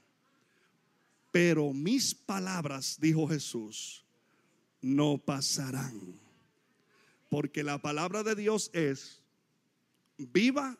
Pero 1.32 1.74
mis 1.74 2.16
palabras, 2.16 2.98
dijo 3.00 3.28
Jesús, 3.28 4.06
no 4.82 5.18
pasarán. 5.18 6.20
Porque 7.30 7.64
la 7.64 7.78
palabra 7.78 8.24
de 8.24 8.36
Dios 8.36 8.72
es 8.74 9.22
viva 10.18 10.78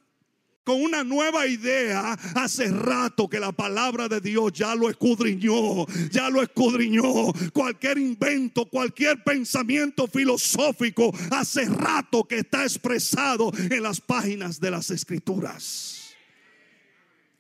con 0.66 0.82
una 0.82 1.04
nueva 1.04 1.48
idea. 1.48 2.14
Hace 2.36 2.68
rato 2.70 3.30
que 3.30 3.40
la 3.40 3.54
palabra 3.54 4.10
de 4.10 4.20
Dios 4.20 4.52
ya 4.52 4.76
lo 4.76 4.90
escudriñó, 4.90 5.86
ya 6.12 6.30
lo 6.30 6.42
escudriñó. 6.42 7.32
Cualquier 7.54 8.00
invento, 8.00 8.66
cualquier 8.66 9.24
pensamiento 9.24 10.08
filosófico, 10.08 11.14
hace 11.32 11.66
rato 11.66 12.26
que 12.26 12.40
está 12.40 12.64
expresado 12.64 13.52
en 13.58 13.82
las 13.82 14.02
páginas 14.02 14.60
de 14.60 14.72
las 14.72 14.90
escrituras. 14.90 16.16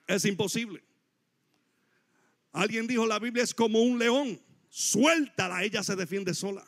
Es 0.07 0.23
imposible. 0.23 0.83
Alguien 2.53 2.87
dijo, 2.87 3.05
la 3.05 3.19
Biblia 3.19 3.43
es 3.43 3.53
como 3.53 3.81
un 3.81 3.99
león. 3.99 4.39
Suéltala, 4.69 5.63
ella 5.63 5.83
se 5.83 5.95
defiende 5.95 6.33
sola. 6.33 6.65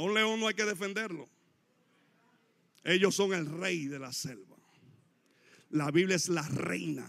Un 0.00 0.14
león 0.14 0.40
no 0.40 0.48
hay 0.48 0.54
que 0.54 0.64
defenderlo. 0.64 1.28
Ellos 2.84 3.14
son 3.14 3.32
el 3.32 3.46
rey 3.46 3.86
de 3.86 3.98
la 3.98 4.12
selva. 4.12 4.56
La 5.70 5.90
Biblia 5.90 6.16
es 6.16 6.28
la 6.28 6.46
reina 6.48 7.06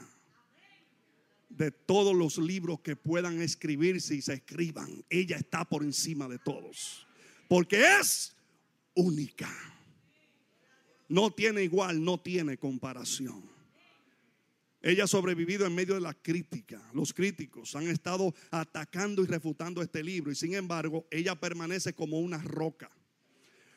de 1.50 1.72
todos 1.72 2.16
los 2.16 2.38
libros 2.38 2.82
que 2.82 2.96
puedan 2.96 3.42
escribirse 3.42 4.16
y 4.16 4.22
se 4.22 4.34
escriban. 4.34 5.04
Ella 5.10 5.38
está 5.38 5.66
por 5.66 5.84
encima 5.84 6.28
de 6.28 6.40
todos. 6.40 7.08
Porque 7.48 7.84
es 8.00 8.36
única. 8.96 9.52
No 11.10 11.32
tiene 11.32 11.64
igual, 11.64 12.04
no 12.04 12.20
tiene 12.20 12.58
comparación. 12.58 13.44
Ella 14.82 15.04
ha 15.04 15.08
sobrevivido 15.08 15.66
en 15.66 15.76
medio 15.76 15.94
de 15.94 16.02
la 16.02 16.14
crítica. 16.14 16.82
Los 16.94 17.14
críticos 17.14 17.76
han 17.76 17.88
estado 17.88 18.34
atacando 18.50 19.24
y 19.24 19.28
refutando 19.28 19.82
este 19.82 20.04
libro 20.04 20.32
y 20.32 20.36
sin 20.36 20.56
embargo 20.56 21.08
ella 21.12 21.36
permanece 21.36 21.94
como 21.94 22.20
una 22.20 22.40
roca. 22.40 22.90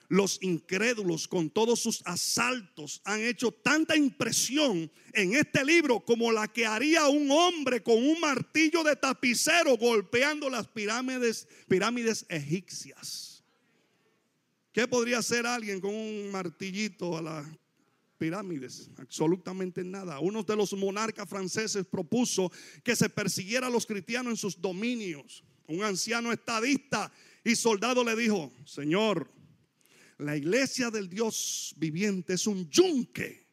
Los 0.08 0.38
incrédulos 0.42 1.28
con 1.28 1.50
todos 1.50 1.80
sus 1.80 2.02
asaltos 2.04 3.00
han 3.04 3.20
hecho 3.20 3.52
tanta 3.52 3.96
impresión 3.96 4.90
en 5.12 5.34
este 5.34 5.64
libro 5.64 6.00
como 6.00 6.30
la 6.30 6.48
que 6.48 6.66
haría 6.66 7.08
un 7.08 7.30
hombre 7.30 7.82
con 7.82 7.96
un 7.96 8.20
martillo 8.20 8.82
de 8.82 8.96
tapicero 8.96 9.76
golpeando 9.76 10.48
las 10.48 10.68
pirámides, 10.68 11.48
pirámides 11.68 12.26
egipcias. 12.28 13.42
¿Qué 14.72 14.88
podría 14.88 15.18
hacer 15.18 15.46
alguien 15.46 15.80
con 15.80 15.94
un 15.94 16.30
martillito 16.30 17.16
a 17.16 17.22
la 17.22 17.58
pirámides, 18.18 18.90
absolutamente 18.96 19.85
nada. 19.85 20.20
Uno 20.20 20.42
de 20.42 20.57
los 20.57 20.72
monarcas 20.72 21.29
franceses 21.29 21.87
propuso 21.87 22.50
que 22.83 22.96
se 22.96 23.09
persiguiera 23.09 23.66
a 23.66 23.70
los 23.70 23.87
cristianos 23.87 24.33
en 24.33 24.37
sus 24.37 24.61
dominios. 24.61 25.44
Un 25.66 25.83
anciano 25.83 26.33
estadista 26.33 27.11
y 27.42 27.57
soldado 27.57 28.05
le 28.05 28.16
dijo, 28.16 28.53
Señor, 28.64 29.31
la 30.18 30.37
iglesia 30.37 30.90
del 30.90 31.09
Dios 31.09 31.74
viviente 31.77 32.35
es 32.35 32.46
un 32.46 32.68
yunque 32.70 33.46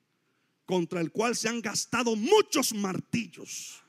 contra 0.66 1.02
el 1.02 1.12
cual 1.12 1.36
se 1.36 1.50
han 1.50 1.62
gastado 1.62 2.16
muchos 2.16 2.74
martillos. 2.74 3.81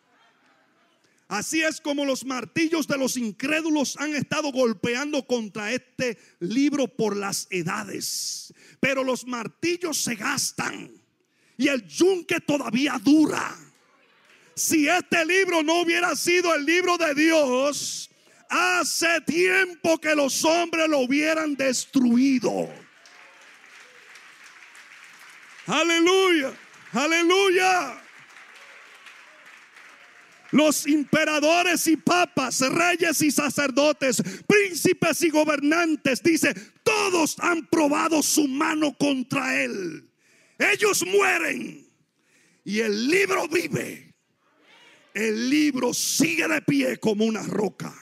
Así 1.33 1.63
es 1.63 1.81
como 1.81 2.05
los 2.05 2.27
martillos 2.27 2.87
de 2.87 2.99
los 2.99 3.17
incrédulos 3.17 3.97
han 3.97 4.15
estado 4.15 4.53
golpeando 4.53 5.27
contra 5.27 5.73
este 5.73 6.19
libro 6.41 6.87
por 6.87 7.17
las 7.17 7.47
edades. 7.49 8.53
Pero 8.81 9.03
los 9.03 9.27
martillos 9.27 9.97
se 9.97 10.15
gastan 10.15 10.93
y 11.57 11.69
el 11.69 11.87
yunque 11.89 12.39
todavía 12.41 13.01
dura. 13.03 13.57
Si 14.55 14.87
este 14.87 15.25
libro 15.25 15.63
no 15.63 15.81
hubiera 15.81 16.15
sido 16.17 16.55
el 16.55 16.67
libro 16.67 16.99
de 16.99 17.15
Dios, 17.15 18.11
hace 18.51 19.23
tiempo 19.23 19.99
que 19.99 20.15
los 20.15 20.45
hombres 20.45 20.87
lo 20.87 20.99
hubieran 20.99 21.57
destruido. 21.57 22.69
Aleluya, 25.67 26.53
aleluya. 26.93 28.02
Los 30.53 30.87
emperadores 30.87 31.87
y 31.87 31.97
papas, 31.97 32.61
reyes 32.61 33.23
y 33.23 33.31
sacerdotes, 33.31 34.23
príncipes 34.47 35.23
y 35.23 35.31
gobernantes, 35.31 36.23
dice, 36.23 36.55
todos 36.83 37.37
han 37.41 37.67
probado 37.67 38.23
su 38.23 38.47
mano 38.47 38.95
contra 38.97 39.63
él. 39.63 40.09
Ellos 40.59 41.05
mueren 41.07 41.87
y 42.65 42.81
el 42.81 43.09
libro 43.09 43.49
vive. 43.49 44.15
El 45.15 45.49
libro 45.49 45.95
sigue 45.95 46.47
de 46.47 46.61
pie 46.61 46.99
como 46.99 47.25
una 47.25 47.43
roca. 47.43 47.95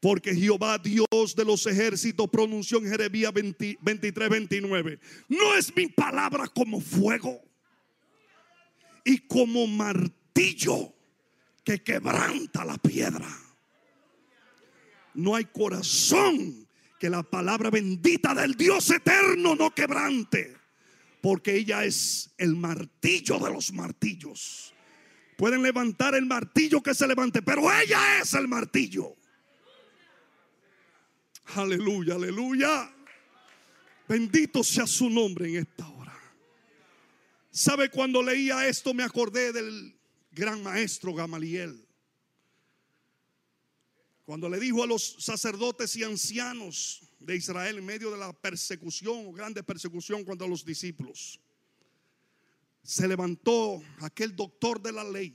Porque 0.00 0.34
Jehová, 0.34 0.78
Dios 0.78 1.34
de 1.34 1.44
los 1.44 1.66
ejércitos, 1.66 2.28
pronunció 2.30 2.78
en 2.78 2.90
Jeremías 2.90 3.32
23, 3.32 4.28
29. 4.28 5.00
No 5.28 5.56
es 5.56 5.74
mi 5.74 5.88
palabra 5.88 6.46
como 6.46 6.80
fuego 6.80 7.42
y 9.04 9.18
como 9.18 9.66
martillo 9.66 10.93
que 11.64 11.82
quebranta 11.82 12.64
la 12.64 12.76
piedra. 12.76 13.28
No 15.14 15.34
hay 15.34 15.46
corazón 15.46 16.68
que 16.98 17.08
la 17.08 17.22
palabra 17.22 17.70
bendita 17.70 18.34
del 18.34 18.54
Dios 18.54 18.90
eterno 18.90 19.54
no 19.54 19.74
quebrante. 19.74 20.56
Porque 21.20 21.56
ella 21.56 21.84
es 21.84 22.34
el 22.36 22.54
martillo 22.54 23.38
de 23.38 23.50
los 23.50 23.72
martillos. 23.72 24.74
Pueden 25.38 25.62
levantar 25.62 26.14
el 26.14 26.26
martillo 26.26 26.82
que 26.82 26.94
se 26.94 27.06
levante, 27.06 27.40
pero 27.40 27.62
ella 27.72 28.20
es 28.20 28.34
el 28.34 28.46
martillo. 28.46 29.16
Aleluya, 31.56 32.14
aleluya. 32.14 32.94
Bendito 34.06 34.62
sea 34.62 34.86
su 34.86 35.08
nombre 35.08 35.48
en 35.48 35.56
esta 35.56 35.88
hora. 35.88 36.14
¿Sabe 37.50 37.88
cuando 37.88 38.22
leía 38.22 38.66
esto 38.66 38.92
me 38.92 39.02
acordé 39.02 39.52
del 39.52 39.94
gran 40.34 40.62
maestro 40.62 41.14
Gamaliel. 41.14 41.86
Cuando 44.24 44.48
le 44.48 44.58
dijo 44.58 44.82
a 44.82 44.86
los 44.86 45.16
sacerdotes 45.20 45.94
y 45.96 46.02
ancianos 46.02 47.02
de 47.20 47.36
Israel 47.36 47.78
en 47.78 47.84
medio 47.84 48.10
de 48.10 48.18
la 48.18 48.32
persecución 48.32 49.32
grande 49.32 49.62
persecución 49.62 50.24
contra 50.24 50.48
los 50.48 50.64
discípulos, 50.64 51.38
se 52.82 53.06
levantó 53.06 53.82
aquel 54.00 54.34
doctor 54.34 54.80
de 54.82 54.92
la 54.92 55.04
ley, 55.04 55.34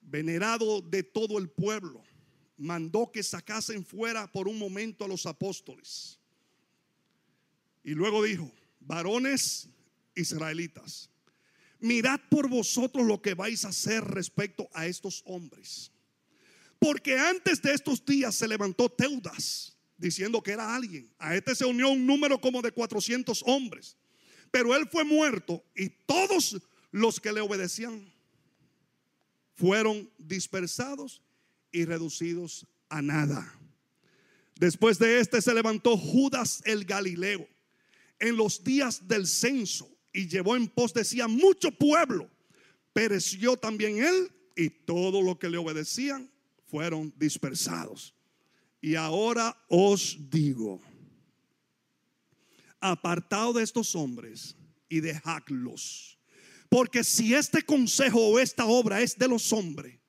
venerado 0.00 0.80
de 0.80 1.02
todo 1.02 1.38
el 1.38 1.48
pueblo, 1.48 2.02
mandó 2.56 3.10
que 3.12 3.22
sacasen 3.22 3.84
fuera 3.84 4.30
por 4.30 4.48
un 4.48 4.58
momento 4.58 5.04
a 5.04 5.08
los 5.08 5.26
apóstoles. 5.26 6.18
Y 7.84 7.90
luego 7.90 8.22
dijo, 8.24 8.50
varones 8.80 9.68
israelitas, 10.14 11.10
mirad 11.80 12.20
por 12.30 12.48
vosotros 12.48 13.06
lo 13.06 13.20
que 13.20 13.34
vais 13.34 13.64
a 13.64 13.68
hacer 13.68 14.04
respecto 14.04 14.68
a 14.72 14.86
estos 14.86 15.22
hombres. 15.26 15.92
Porque 16.78 17.18
antes 17.18 17.62
de 17.62 17.72
estos 17.72 18.04
días 18.04 18.34
se 18.34 18.48
levantó 18.48 18.88
Teudas 18.88 19.76
diciendo 19.96 20.42
que 20.42 20.52
era 20.52 20.74
alguien. 20.74 21.10
A 21.18 21.34
este 21.34 21.54
se 21.54 21.64
unió 21.64 21.90
un 21.90 22.06
número 22.06 22.40
como 22.40 22.62
de 22.62 22.72
400 22.72 23.42
hombres. 23.46 23.96
Pero 24.50 24.74
él 24.74 24.88
fue 24.90 25.04
muerto 25.04 25.64
y 25.74 25.88
todos 25.88 26.60
los 26.90 27.20
que 27.20 27.32
le 27.32 27.40
obedecían 27.40 28.12
fueron 29.54 30.10
dispersados 30.18 31.22
y 31.72 31.84
reducidos 31.84 32.66
a 32.88 33.02
nada. 33.02 33.58
Después 34.56 34.98
de 34.98 35.20
este 35.20 35.42
se 35.42 35.54
levantó 35.54 35.96
Judas 35.96 36.62
el 36.64 36.84
Galileo 36.84 37.46
en 38.18 38.36
los 38.36 38.64
días 38.64 39.06
del 39.08 39.26
censo 39.26 39.95
y 40.16 40.26
llevó 40.26 40.56
en 40.56 40.66
pos 40.66 40.94
decía 40.94 41.28
mucho 41.28 41.70
pueblo. 41.70 42.30
Pereció 42.94 43.58
también 43.58 44.02
él 44.02 44.32
y 44.56 44.70
todo 44.70 45.20
lo 45.20 45.38
que 45.38 45.50
le 45.50 45.58
obedecían 45.58 46.30
fueron 46.64 47.12
dispersados. 47.18 48.14
Y 48.80 48.94
ahora 48.94 49.54
os 49.68 50.16
digo, 50.30 50.80
apartado 52.80 53.52
de 53.52 53.62
estos 53.62 53.94
hombres 53.94 54.56
y 54.88 55.00
dejadlos. 55.00 56.18
Porque 56.70 57.04
si 57.04 57.34
este 57.34 57.62
consejo 57.62 58.18
o 58.18 58.38
esta 58.38 58.64
obra 58.64 59.02
es 59.02 59.18
de 59.18 59.28
los 59.28 59.52
hombres, 59.52 60.00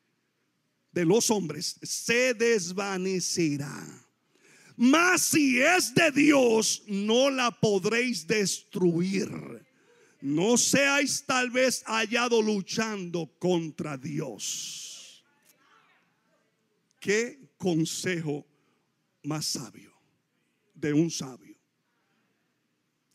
de 0.93 1.03
los 1.03 1.29
hombres, 1.29 1.77
se 1.83 2.33
desvanecerá. 2.33 3.85
Mas 4.77 5.23
si 5.23 5.59
es 5.59 5.93
de 5.93 6.11
Dios, 6.11 6.83
no 6.87 7.29
la 7.29 7.51
podréis 7.51 8.25
destruir 8.25 9.66
no 10.21 10.57
seáis 10.57 11.23
tal 11.25 11.49
vez 11.49 11.83
hallado 11.85 12.41
luchando 12.41 13.27
contra 13.39 13.97
Dios. 13.97 15.23
Qué 16.99 17.51
consejo 17.57 18.45
más 19.23 19.45
sabio 19.45 19.93
de 20.73 20.93
un 20.93 21.11
sabio. 21.11 21.55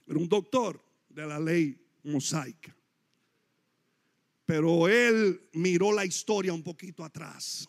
Era 0.06 0.18
un 0.18 0.28
doctor 0.28 0.82
de 1.08 1.26
la 1.26 1.38
ley 1.38 1.78
mosaica. 2.04 2.74
Pero 4.44 4.88
él 4.88 5.48
miró 5.52 5.92
la 5.92 6.04
historia 6.04 6.52
un 6.52 6.62
poquito 6.62 7.04
atrás. 7.04 7.68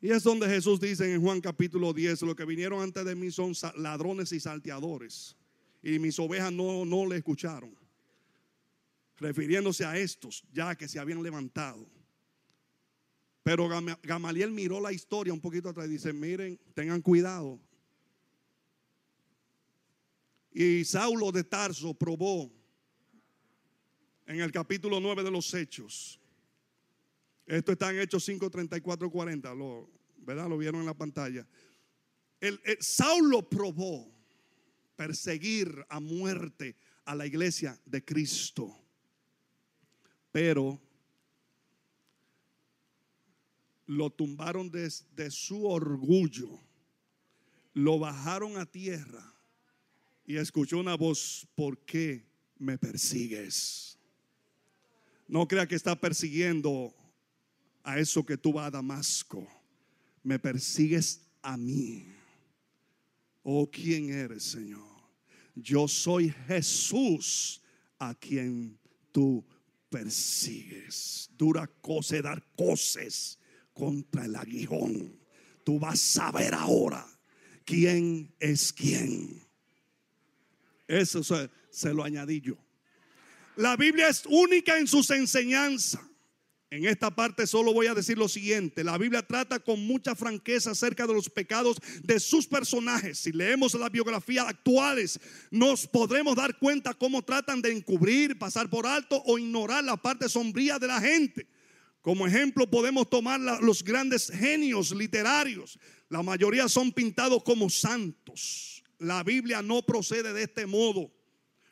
Y 0.00 0.10
es 0.10 0.22
donde 0.22 0.48
Jesús 0.48 0.80
dice 0.80 1.12
en 1.12 1.20
Juan 1.20 1.40
capítulo 1.40 1.92
10, 1.92 2.22
lo 2.22 2.36
que 2.36 2.44
vinieron 2.44 2.80
antes 2.80 3.04
de 3.04 3.14
mí 3.14 3.30
son 3.30 3.52
ladrones 3.76 4.32
y 4.32 4.40
salteadores. 4.40 5.36
Y 5.86 6.00
mis 6.00 6.18
ovejas 6.18 6.52
no, 6.52 6.84
no 6.84 7.06
le 7.06 7.18
escucharon. 7.18 7.72
Refiriéndose 9.18 9.84
a 9.84 9.96
estos, 9.96 10.42
ya 10.52 10.74
que 10.74 10.88
se 10.88 10.98
habían 10.98 11.22
levantado. 11.22 11.88
Pero 13.44 13.68
Gamaliel 14.02 14.50
miró 14.50 14.80
la 14.80 14.90
historia 14.90 15.32
un 15.32 15.40
poquito 15.40 15.68
atrás 15.68 15.86
y 15.86 15.90
dice, 15.90 16.12
miren, 16.12 16.58
tengan 16.74 17.00
cuidado. 17.00 17.60
Y 20.50 20.84
Saulo 20.84 21.30
de 21.30 21.44
Tarso 21.44 21.94
probó 21.94 22.50
en 24.26 24.40
el 24.40 24.50
capítulo 24.50 24.98
9 24.98 25.22
de 25.22 25.30
los 25.30 25.54
Hechos. 25.54 26.18
Esto 27.46 27.70
está 27.70 27.92
en 27.92 28.00
Hechos 28.00 28.24
5, 28.24 28.50
34, 28.50 29.08
40. 29.08 29.54
Lo, 29.54 29.88
¿Verdad? 30.16 30.48
Lo 30.48 30.58
vieron 30.58 30.80
en 30.80 30.86
la 30.86 30.94
pantalla. 30.94 31.46
El, 32.40 32.60
Saulo 32.80 33.48
probó 33.48 34.15
perseguir 34.96 35.84
a 35.88 36.00
muerte 36.00 36.76
a 37.04 37.14
la 37.14 37.26
iglesia 37.26 37.78
de 37.84 38.04
Cristo. 38.04 38.74
Pero 40.32 40.80
lo 43.86 44.10
tumbaron 44.10 44.70
desde 44.70 45.30
su 45.30 45.66
orgullo, 45.66 46.60
lo 47.72 47.98
bajaron 47.98 48.56
a 48.56 48.66
tierra 48.66 49.34
y 50.26 50.36
escuchó 50.36 50.78
una 50.78 50.96
voz, 50.96 51.46
¿por 51.54 51.78
qué 51.78 52.26
me 52.58 52.76
persigues? 52.76 53.98
No 55.28 55.46
crea 55.46 55.66
que 55.66 55.74
está 55.74 55.98
persiguiendo 55.98 56.94
a 57.82 57.98
eso 57.98 58.26
que 58.26 58.36
tú 58.36 58.52
vas 58.52 58.66
a 58.66 58.70
Damasco. 58.72 59.46
Me 60.22 60.38
persigues 60.38 61.20
a 61.42 61.56
mí. 61.56 62.15
Oh, 63.48 63.70
¿quién 63.70 64.10
eres, 64.10 64.42
Señor? 64.42 64.82
Yo 65.54 65.86
soy 65.86 66.34
Jesús 66.48 67.62
a 67.96 68.12
quien 68.12 68.76
tú 69.12 69.46
persigues. 69.88 71.30
Dura 71.38 71.68
cosa 71.80 72.20
dar 72.20 72.44
cosas 72.56 73.38
contra 73.72 74.24
el 74.24 74.34
aguijón. 74.34 75.16
Tú 75.62 75.78
vas 75.78 76.16
a 76.16 76.32
ver 76.32 76.54
ahora 76.54 77.06
quién 77.64 78.34
es 78.40 78.72
quién. 78.72 79.40
Eso 80.88 81.22
se, 81.22 81.48
se 81.70 81.94
lo 81.94 82.02
añadí 82.02 82.40
yo. 82.40 82.58
La 83.54 83.76
Biblia 83.76 84.08
es 84.08 84.24
única 84.26 84.76
en 84.76 84.88
sus 84.88 85.08
enseñanzas. 85.10 86.00
En 86.68 86.84
esta 86.84 87.14
parte 87.14 87.46
solo 87.46 87.72
voy 87.72 87.86
a 87.86 87.94
decir 87.94 88.18
lo 88.18 88.28
siguiente. 88.28 88.82
La 88.82 88.98
Biblia 88.98 89.22
trata 89.22 89.60
con 89.60 89.86
mucha 89.86 90.16
franqueza 90.16 90.72
acerca 90.72 91.06
de 91.06 91.14
los 91.14 91.30
pecados 91.30 91.76
de 92.02 92.18
sus 92.18 92.46
personajes. 92.48 93.18
Si 93.18 93.30
leemos 93.30 93.74
las 93.74 93.90
biografías 93.92 94.48
actuales, 94.48 95.20
nos 95.52 95.86
podremos 95.86 96.34
dar 96.34 96.58
cuenta 96.58 96.92
cómo 96.92 97.22
tratan 97.22 97.62
de 97.62 97.70
encubrir, 97.70 98.36
pasar 98.36 98.68
por 98.68 98.84
alto 98.84 99.22
o 99.26 99.38
ignorar 99.38 99.84
la 99.84 99.96
parte 99.96 100.28
sombría 100.28 100.80
de 100.80 100.88
la 100.88 101.00
gente. 101.00 101.46
Como 102.02 102.26
ejemplo 102.26 102.68
podemos 102.68 103.08
tomar 103.08 103.40
los 103.60 103.84
grandes 103.84 104.28
genios 104.28 104.90
literarios. 104.90 105.78
La 106.08 106.22
mayoría 106.22 106.68
son 106.68 106.90
pintados 106.90 107.44
como 107.44 107.70
santos. 107.70 108.82
La 108.98 109.22
Biblia 109.22 109.62
no 109.62 109.82
procede 109.82 110.32
de 110.32 110.42
este 110.42 110.66
modo. 110.66 111.12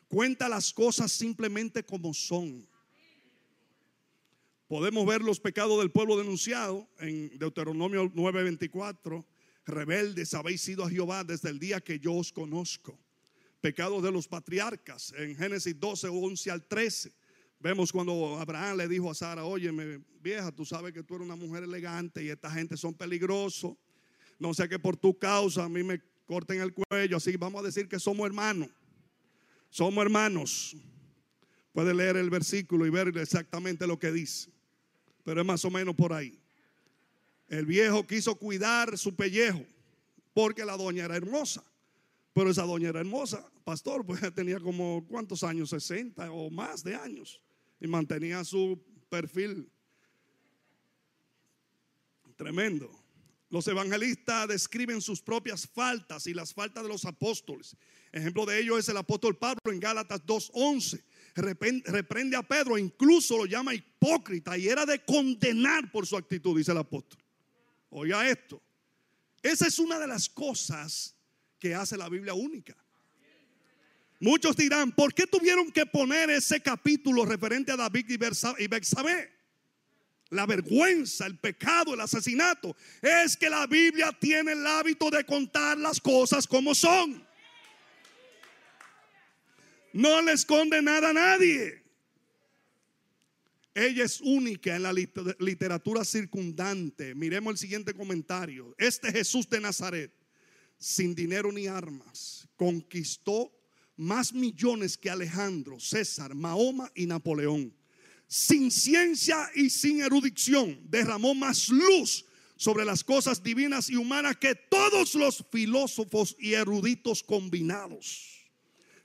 Cuenta 0.07 0.49
las 0.49 0.73
cosas 0.73 1.11
simplemente 1.11 1.83
como 1.83 2.15
son. 2.15 2.65
Podemos 4.67 5.07
ver 5.07 5.23
los 5.23 5.41
pecados 5.41 5.79
del 5.79 5.91
pueblo 5.91 6.17
denunciado 6.17 6.89
en 6.99 7.37
Deuteronomio 7.39 8.11
9:24. 8.15 9.25
Rebeldes 9.67 10.35
habéis 10.35 10.61
sido 10.61 10.85
a 10.85 10.91
Jehová 10.91 11.25
desde 11.25 11.51
el 11.51 11.59
día 11.59 11.81
que 11.81 11.99
yo 11.99 12.15
os 12.15 12.33
conozco. 12.33 12.99
Pecados 13.61 14.03
de 14.03 14.13
los 14.13 14.29
patriarcas 14.29 15.13
en 15.17 15.37
Génesis 15.37 15.79
12, 15.79 16.09
11 16.09 16.51
al 16.51 16.67
13 16.67 17.13
Vemos 17.65 17.91
cuando 17.91 18.39
Abraham 18.39 18.77
le 18.77 18.87
dijo 18.87 19.11
a 19.11 19.15
Sara, 19.15 19.47
oye, 19.47 19.71
vieja, 20.21 20.53
tú 20.53 20.67
sabes 20.67 20.93
que 20.93 21.03
tú 21.03 21.15
eres 21.15 21.25
una 21.25 21.35
mujer 21.35 21.63
elegante 21.63 22.23
y 22.23 22.29
esta 22.29 22.51
gente 22.51 22.77
son 22.77 22.93
peligrosos. 22.93 23.75
No 24.39 24.53
sé 24.53 24.69
que 24.69 24.79
por 24.79 24.99
tu 24.99 25.19
causa 25.19 25.65
a 25.65 25.69
mí 25.71 25.83
me 25.83 25.99
corten 26.27 26.61
el 26.61 26.75
cuello. 26.75 27.17
Así 27.17 27.35
vamos 27.39 27.63
a 27.63 27.65
decir 27.65 27.89
que 27.89 27.99
somos 27.99 28.27
hermanos. 28.27 28.69
Somos 29.71 30.05
hermanos. 30.05 30.77
Puede 31.73 31.95
leer 31.95 32.19
el 32.19 32.29
versículo 32.29 32.85
y 32.85 32.91
ver 32.91 33.17
exactamente 33.17 33.87
lo 33.87 33.99
que 33.99 34.13
dice. 34.13 34.51
Pero 35.25 35.41
es 35.41 35.47
más 35.47 35.65
o 35.65 35.71
menos 35.71 35.95
por 35.97 36.13
ahí. 36.13 36.39
El 37.49 37.67
viejo 37.67 38.07
quiso 38.07 38.37
cuidar 38.37 38.97
su 38.97 39.15
pellejo 39.15 39.65
porque 40.33 40.65
la 40.65 40.77
doña 40.77 41.05
era 41.05 41.17
hermosa. 41.17 41.65
Pero 42.33 42.51
esa 42.51 42.65
doña 42.65 42.89
era 42.89 43.01
hermosa, 43.01 43.49
pastor, 43.65 44.05
pues 44.05 44.21
tenía 44.35 44.59
como 44.59 45.07
cuántos 45.09 45.45
años, 45.45 45.71
60 45.71 46.33
o 46.33 46.51
más 46.51 46.83
de 46.83 46.97
años 46.97 47.41
y 47.81 47.87
mantenía 47.87 48.43
su 48.45 48.83
perfil 49.09 49.71
tremendo. 52.37 52.91
Los 53.51 53.69
evangelistas 53.69 54.49
describen 54.49 55.01
sus 55.01 55.23
propias 55.23 55.69
faltas 55.69 56.27
y 56.27 56.35
las 56.35 56.53
faltas 56.53 56.83
de 56.83 56.89
los 56.89 57.05
apóstoles. 57.05 57.77
Ejemplo 58.11 58.45
de 58.47 58.59
ello 58.59 58.79
es 58.79 58.89
el 58.89 58.97
apóstol 58.97 59.37
Pablo 59.37 59.61
en 59.67 59.79
Gálatas 59.79 60.25
2.11. 60.27 61.03
Reprende 61.35 62.37
a 62.37 62.43
Pedro, 62.43 62.79
incluso 62.79 63.37
lo 63.37 63.47
llama 63.47 63.75
hipócrita 63.75 64.57
y 64.57 64.69
era 64.69 64.87
de 64.87 65.05
condenar 65.05 65.91
por 65.91 66.07
su 66.07 66.17
actitud, 66.17 66.57
dice 66.57 66.71
el 66.73 66.79
apóstol. 66.79 67.19
Oiga 67.91 68.29
esto. 68.29 68.63
Esa 69.43 69.67
es 69.67 69.79
una 69.79 69.99
de 69.99 70.07
las 70.07 70.29
cosas 70.29 71.15
que 71.59 71.75
hace 71.75 71.97
la 71.97 72.09
Biblia 72.09 72.35
única. 72.35 72.77
Muchos 74.21 74.57
dirán, 74.57 74.93
¿por 74.93 75.13
qué 75.13 75.27
tuvieron 75.27 75.71
que 75.71 75.85
poner 75.85 76.31
ese 76.31 76.61
capítulo 76.61 77.27
referente 77.27 77.73
a 77.73 77.77
David 77.77 78.11
y 78.59 78.67
Bexabé? 78.69 79.33
La 80.31 80.47
vergüenza, 80.47 81.27
el 81.27 81.39
pecado, 81.39 81.95
el 81.95 82.01
asesinato. 82.01 82.75
Es 83.03 83.37
que 83.37 83.51
la 83.51 83.67
Biblia 83.67 84.13
tiene 84.19 84.53
el 84.53 84.67
hábito 84.67 85.11
de 85.11 85.25
contar 85.25 85.77
las 85.79 86.01
cosas 86.01 86.47
como 86.47 86.75
son. 86.75 87.27
No 89.95 90.21
le 90.23 90.33
esconde 90.33 90.83
nada 90.83 91.11
a 91.11 91.13
nadie. 91.13 91.81
Ella 93.73 94.05
es 94.05 94.21
única 94.21 94.75
en 94.75 94.83
la 94.83 94.93
literatura 94.93 96.05
circundante. 96.05 97.15
Miremos 97.15 97.53
el 97.53 97.59
siguiente 97.59 97.95
comentario. 97.95 98.75
Este 98.77 99.13
Jesús 99.13 99.49
de 99.49 99.61
Nazaret, 99.61 100.13
sin 100.77 101.15
dinero 101.15 101.53
ni 101.53 101.69
armas, 101.69 102.49
conquistó 102.57 103.53
más 103.97 104.33
millones 104.33 104.99
que 104.99 105.11
Alejandro, 105.11 105.79
César, 105.79 106.35
Mahoma 106.35 106.91
y 106.97 107.07
Napoleón. 107.07 107.73
Sin 108.27 108.73
ciencia 108.73 109.49
y 109.55 109.71
sin 109.71 110.03
erudición, 110.03 110.81
derramó 110.91 111.37
más 111.37 111.69
luz 111.69 112.25
sobre 112.57 112.85
las 112.85 113.05
cosas 113.05 113.41
divinas 113.41 113.89
y 113.89 113.95
humanas 113.95 114.39
que 114.39 114.57
todos 114.57 115.15
los 115.15 115.45
filósofos 115.53 116.35
y 116.41 116.55
eruditos 116.55 117.23
combinados. 117.23 118.44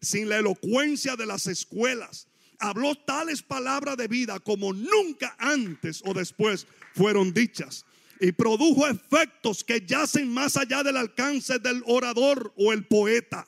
Sin 0.02 0.30
la 0.30 0.38
elocuencia 0.38 1.16
de 1.16 1.26
las 1.26 1.48
escuelas, 1.48 2.28
habló 2.60 2.96
tales 2.96 3.42
palabras 3.42 3.98
de 3.98 4.08
vida 4.08 4.40
como 4.40 4.74
nunca 4.74 5.36
antes 5.40 6.02
o 6.06 6.14
después 6.14 6.68
fueron 6.94 7.34
dichas. 7.34 7.86
Y 8.22 8.34
produjo 8.34 8.88
efectos 8.88 9.64
que 9.64 9.86
yacen 9.86 10.30
más 10.30 10.58
allá 10.58 10.84
del 10.84 10.98
alcance 10.98 11.60
del 11.60 11.82
orador 11.86 12.54
o 12.58 12.74
el 12.74 12.86
poeta. 12.86 13.48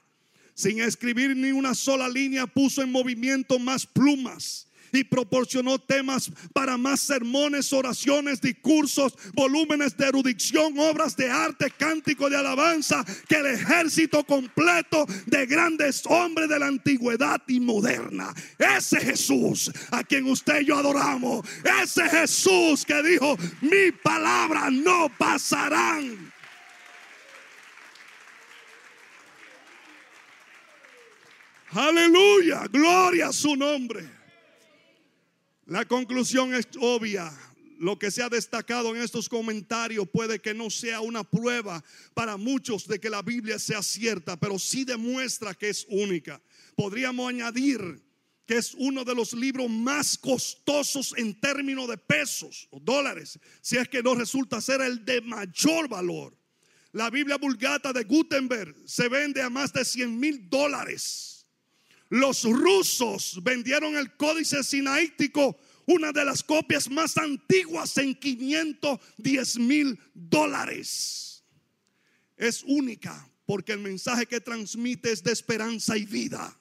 Sin 0.53 0.81
escribir 0.81 1.35
ni 1.35 1.51
una 1.51 1.75
sola 1.75 2.07
línea, 2.07 2.47
puso 2.47 2.81
en 2.81 2.91
movimiento 2.91 3.59
más 3.59 3.85
plumas 3.85 4.67
y 4.91 5.03
proporcionó 5.03 5.79
temas 5.79 6.31
para 6.53 6.77
más 6.77 7.01
sermones, 7.01 7.71
oraciones, 7.73 8.41
discursos, 8.41 9.13
volúmenes 9.33 9.95
de 9.97 10.07
erudición, 10.07 10.77
obras 10.79 11.15
de 11.15 11.29
arte, 11.29 11.71
cántico 11.71 12.29
de 12.29 12.37
alabanza, 12.37 13.03
que 13.27 13.35
el 13.35 13.47
ejército 13.47 14.23
completo 14.23 15.05
de 15.25 15.45
grandes 15.45 16.03
hombres 16.05 16.49
de 16.49 16.59
la 16.59 16.67
antigüedad 16.67 17.41
y 17.47 17.59
moderna. 17.59 18.33
Ese 18.57 18.99
Jesús 18.99 19.71
a 19.91 20.03
quien 20.03 20.25
usted 20.25 20.61
y 20.61 20.65
yo 20.65 20.77
adoramos, 20.77 21.45
ese 21.83 22.09
Jesús 22.09 22.85
que 22.85 23.01
dijo, 23.03 23.37
mi 23.61 23.91
palabra 23.91 24.69
no 24.69 25.09
pasarán 25.17 26.31
Aleluya, 31.73 32.67
gloria 32.69 33.27
a 33.27 33.33
su 33.33 33.55
nombre. 33.55 34.20
La 35.71 35.85
conclusión 35.85 36.53
es 36.53 36.67
obvia. 36.81 37.31
Lo 37.79 37.97
que 37.97 38.11
se 38.11 38.21
ha 38.21 38.27
destacado 38.27 38.93
en 38.93 39.01
estos 39.01 39.29
comentarios 39.29 40.05
puede 40.09 40.41
que 40.41 40.53
no 40.53 40.69
sea 40.69 40.99
una 40.99 41.23
prueba 41.23 41.81
para 42.13 42.35
muchos 42.35 42.85
de 42.89 42.99
que 42.99 43.09
la 43.09 43.21
Biblia 43.21 43.57
sea 43.57 43.81
cierta, 43.81 44.37
pero 44.37 44.59
sí 44.59 44.83
demuestra 44.83 45.53
que 45.53 45.69
es 45.69 45.85
única. 45.87 46.41
Podríamos 46.75 47.29
añadir 47.29 48.03
que 48.45 48.57
es 48.57 48.73
uno 48.73 49.05
de 49.05 49.15
los 49.15 49.31
libros 49.31 49.69
más 49.69 50.17
costosos 50.17 51.13
en 51.15 51.39
términos 51.39 51.87
de 51.87 51.97
pesos 51.97 52.67
o 52.71 52.77
dólares, 52.81 53.39
si 53.61 53.77
es 53.77 53.87
que 53.87 54.03
no 54.03 54.13
resulta 54.13 54.59
ser 54.59 54.81
el 54.81 55.05
de 55.05 55.21
mayor 55.21 55.87
valor. 55.87 56.37
La 56.91 57.09
Biblia 57.09 57.37
Vulgata 57.37 57.93
de 57.93 58.03
Gutenberg 58.03 58.75
se 58.85 59.07
vende 59.07 59.41
a 59.41 59.49
más 59.49 59.71
de 59.71 59.85
100 59.85 60.19
mil 60.19 60.49
dólares. 60.49 61.30
Los 62.11 62.43
rusos 62.43 63.39
vendieron 63.41 63.95
el 63.95 64.17
Códice 64.17 64.65
Sinaítico, 64.65 65.57
una 65.85 66.11
de 66.11 66.25
las 66.25 66.43
copias 66.43 66.89
más 66.89 67.17
antiguas, 67.17 67.97
en 67.97 68.15
510 68.15 69.59
mil 69.59 69.97
dólares. 70.13 71.45
Es 72.35 72.63
única 72.67 73.31
porque 73.45 73.71
el 73.71 73.79
mensaje 73.79 74.25
que 74.25 74.41
transmite 74.41 75.09
es 75.09 75.23
de 75.23 75.31
esperanza 75.31 75.95
y 75.95 76.05
vida. 76.05 76.59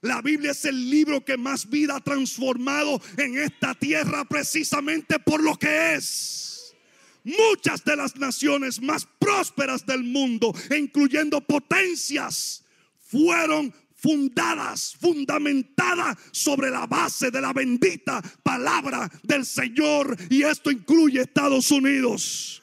La 0.00 0.20
Biblia 0.20 0.50
es 0.50 0.64
el 0.64 0.90
libro 0.90 1.24
que 1.24 1.36
más 1.36 1.70
vida 1.70 1.94
ha 1.94 2.00
transformado 2.00 3.00
en 3.18 3.38
esta 3.38 3.72
tierra 3.76 4.24
precisamente 4.24 5.20
por 5.20 5.40
lo 5.40 5.56
que 5.56 5.94
es. 5.94 6.74
Muchas 7.22 7.84
de 7.84 7.94
las 7.94 8.16
naciones 8.16 8.82
más 8.82 9.06
prósperas 9.20 9.86
del 9.86 10.02
mundo, 10.02 10.52
incluyendo 10.76 11.40
potencias, 11.40 12.64
fueron 12.98 13.72
fundadas, 13.98 14.96
fundamentadas 14.98 16.16
sobre 16.32 16.70
la 16.70 16.86
base 16.86 17.30
de 17.30 17.40
la 17.40 17.52
bendita 17.52 18.22
palabra 18.42 19.10
del 19.22 19.44
Señor. 19.44 20.16
Y 20.30 20.42
esto 20.42 20.70
incluye 20.70 21.20
Estados 21.20 21.70
Unidos. 21.70 22.62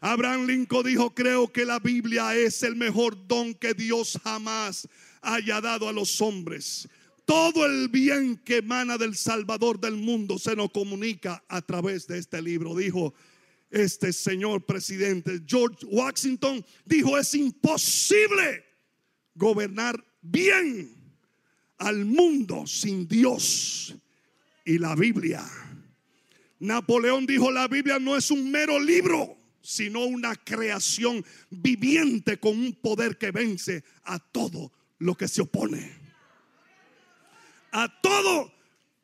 Abraham 0.00 0.46
Lincoln 0.46 0.86
dijo, 0.86 1.14
creo 1.14 1.50
que 1.50 1.64
la 1.64 1.78
Biblia 1.78 2.36
es 2.36 2.62
el 2.62 2.76
mejor 2.76 3.26
don 3.26 3.54
que 3.54 3.72
Dios 3.72 4.18
jamás 4.22 4.86
haya 5.22 5.62
dado 5.62 5.88
a 5.88 5.92
los 5.92 6.20
hombres. 6.20 6.86
Todo 7.24 7.64
el 7.64 7.88
bien 7.88 8.36
que 8.44 8.58
emana 8.58 8.98
del 8.98 9.16
Salvador 9.16 9.80
del 9.80 9.96
mundo 9.96 10.38
se 10.38 10.54
nos 10.54 10.70
comunica 10.72 11.42
a 11.48 11.62
través 11.62 12.06
de 12.06 12.18
este 12.18 12.42
libro, 12.42 12.76
dijo 12.76 13.14
este 13.70 14.12
señor 14.12 14.66
presidente. 14.66 15.40
George 15.46 15.86
Washington 15.86 16.62
dijo, 16.84 17.16
es 17.16 17.34
imposible 17.34 18.62
gobernar 19.34 20.04
bien 20.24 20.90
al 21.78 22.04
mundo 22.04 22.66
sin 22.66 23.06
Dios 23.06 23.94
y 24.64 24.78
la 24.78 24.96
Biblia. 24.96 25.44
Napoleón 26.60 27.26
dijo, 27.26 27.50
la 27.50 27.68
Biblia 27.68 27.98
no 27.98 28.16
es 28.16 28.30
un 28.30 28.50
mero 28.50 28.80
libro, 28.80 29.36
sino 29.60 30.04
una 30.04 30.34
creación 30.34 31.24
viviente 31.50 32.38
con 32.38 32.58
un 32.58 32.72
poder 32.74 33.18
que 33.18 33.30
vence 33.30 33.84
a 34.04 34.18
todo 34.18 34.72
lo 34.98 35.14
que 35.14 35.28
se 35.28 35.42
opone. 35.42 35.92
A 37.72 38.00
todo 38.00 38.52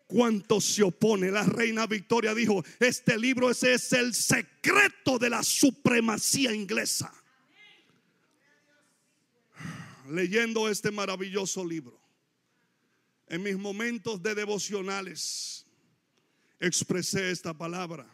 cuanto 0.06 0.60
se 0.60 0.82
opone. 0.82 1.30
La 1.30 1.44
reina 1.44 1.86
Victoria 1.86 2.34
dijo, 2.34 2.64
este 2.78 3.18
libro 3.18 3.50
ese 3.50 3.74
es 3.74 3.92
el 3.92 4.14
secreto 4.14 5.18
de 5.18 5.30
la 5.30 5.42
supremacía 5.42 6.54
inglesa. 6.54 7.12
Leyendo 10.10 10.68
este 10.68 10.90
maravilloso 10.90 11.64
libro, 11.64 12.00
en 13.28 13.42
mis 13.42 13.56
momentos 13.56 14.22
de 14.22 14.34
devocionales, 14.34 15.64
expresé 16.58 17.30
esta 17.30 17.54
palabra. 17.54 18.06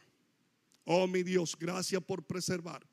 Oh 0.84 1.06
mi 1.06 1.22
Dios, 1.22 1.56
gracias 1.58 2.02
por 2.02 2.22
preservar 2.22 2.86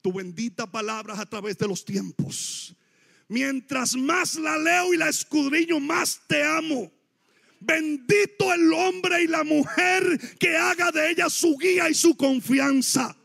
tu 0.00 0.12
bendita 0.12 0.70
palabra 0.70 1.20
a 1.20 1.26
través 1.26 1.58
de 1.58 1.66
los 1.66 1.84
tiempos 1.84 2.76
Mientras 3.28 3.96
más 3.96 4.36
la 4.36 4.56
leo 4.56 4.94
y 4.94 4.96
la 4.96 5.08
escudriño, 5.08 5.80
más 5.80 6.20
te 6.28 6.42
amo. 6.44 6.92
Bendito 7.58 8.52
el 8.52 8.72
hombre 8.72 9.24
y 9.24 9.26
la 9.26 9.42
mujer 9.42 10.36
que 10.38 10.56
haga 10.56 10.92
de 10.92 11.10
ella 11.10 11.28
su 11.28 11.56
guía 11.56 11.88
y 11.88 11.94
su 11.94 12.16
confianza. 12.16 13.16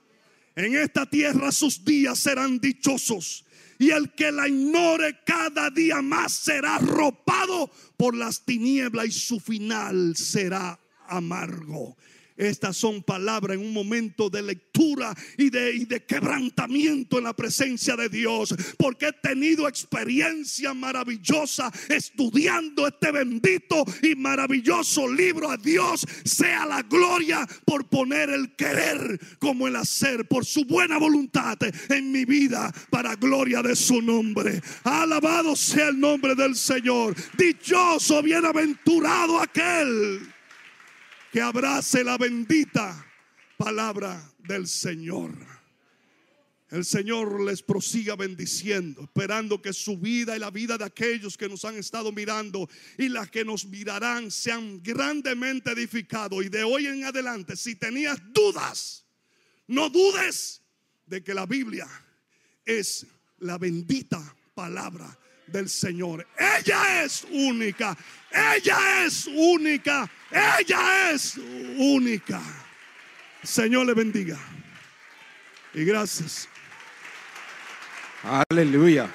En 0.55 0.75
esta 0.75 1.05
tierra 1.05 1.51
sus 1.51 1.83
días 1.85 2.17
serán 2.17 2.59
dichosos. 2.59 3.45
Y 3.81 3.89
el 3.89 4.11
que 4.11 4.31
la 4.31 4.47
ignore 4.47 5.23
cada 5.25 5.71
día 5.71 6.03
más 6.03 6.33
será 6.33 6.75
arropado 6.75 7.71
por 7.97 8.15
las 8.15 8.45
tinieblas 8.45 9.07
y 9.07 9.11
su 9.11 9.39
final 9.39 10.15
será 10.15 10.79
amargo. 11.07 11.97
Estas 12.37 12.77
son 12.77 13.03
palabras 13.03 13.57
en 13.57 13.65
un 13.65 13.73
momento 13.73 14.29
de 14.29 14.41
lectura 14.41 15.13
y 15.37 15.49
de, 15.49 15.85
de, 15.85 16.03
quebrantamiento 16.05 17.17
en 17.17 17.25
la 17.25 17.33
presencia 17.33 17.95
de 17.95 18.09
Dios. 18.09 18.55
Porque 18.77 19.07
he 19.07 19.13
tenido 19.13 19.67
experiencia 19.67 20.73
maravillosa 20.73 21.71
estudiando 21.89 22.87
este 22.87 23.11
bendito 23.11 23.85
y 24.01 24.15
maravilloso 24.15 25.07
libro. 25.07 25.51
A 25.51 25.57
Dios 25.57 26.05
sea 26.23 26.65
la 26.65 26.81
gloria 26.81 27.47
por 27.65 27.87
poner 27.87 28.29
el 28.29 28.55
querer 28.55 29.19
como 29.39 29.67
el 29.67 29.75
hacer, 29.75 30.27
por 30.27 30.45
su 30.45 30.65
buena 30.65 30.97
voluntad 30.97 31.57
en 31.89 32.11
mi 32.11 32.25
vida 32.25 32.73
para 32.89 33.15
gloria 33.15 33.61
de 33.61 33.75
su 33.75 34.01
nombre. 34.01 34.61
Alabado 34.83 35.55
sea 35.55 35.89
el 35.89 35.99
nombre 35.99 36.35
del 36.35 36.55
Señor. 36.55 37.15
Dichoso, 37.37 38.21
bienaventurado 38.21 39.39
aquel 39.39 40.30
que 41.31 41.41
abrace 41.41 42.03
la 42.03 42.17
bendita 42.17 43.05
palabra 43.57 44.21
del 44.39 44.67
Señor. 44.67 45.31
El 46.69 46.85
Señor 46.85 47.41
les 47.41 47.61
prosiga 47.61 48.15
bendiciendo, 48.15 49.03
esperando 49.03 49.61
que 49.61 49.73
su 49.73 49.97
vida 49.97 50.35
y 50.35 50.39
la 50.39 50.51
vida 50.51 50.77
de 50.77 50.85
aquellos 50.85 51.37
que 51.37 51.49
nos 51.49 51.65
han 51.65 51.75
estado 51.75 52.11
mirando 52.11 52.69
y 52.97 53.09
las 53.09 53.29
que 53.29 53.43
nos 53.43 53.65
mirarán 53.65 54.31
sean 54.31 54.81
grandemente 54.81 55.71
edificados. 55.71 56.45
Y 56.45 56.49
de 56.49 56.63
hoy 56.63 56.87
en 56.87 57.03
adelante, 57.03 57.57
si 57.57 57.75
tenías 57.75 58.21
dudas, 58.33 59.05
no 59.67 59.89
dudes 59.89 60.61
de 61.05 61.21
que 61.21 61.33
la 61.33 61.45
Biblia 61.45 61.87
es 62.65 63.05
la 63.39 63.57
bendita 63.57 64.35
palabra 64.55 65.17
del 65.47 65.69
Señor. 65.69 66.25
Ella 66.37 67.03
es 67.03 67.25
única. 67.29 67.97
Ella 68.31 69.05
es 69.05 69.27
única. 69.27 70.09
Ella 70.31 71.11
es 71.11 71.37
única. 71.77 72.41
Señor 73.43 73.85
le 73.85 73.93
bendiga. 73.93 74.37
Y 75.73 75.83
gracias. 75.83 76.47
Aleluya. 78.49 79.09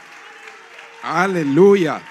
Aleluya. 1.03 2.03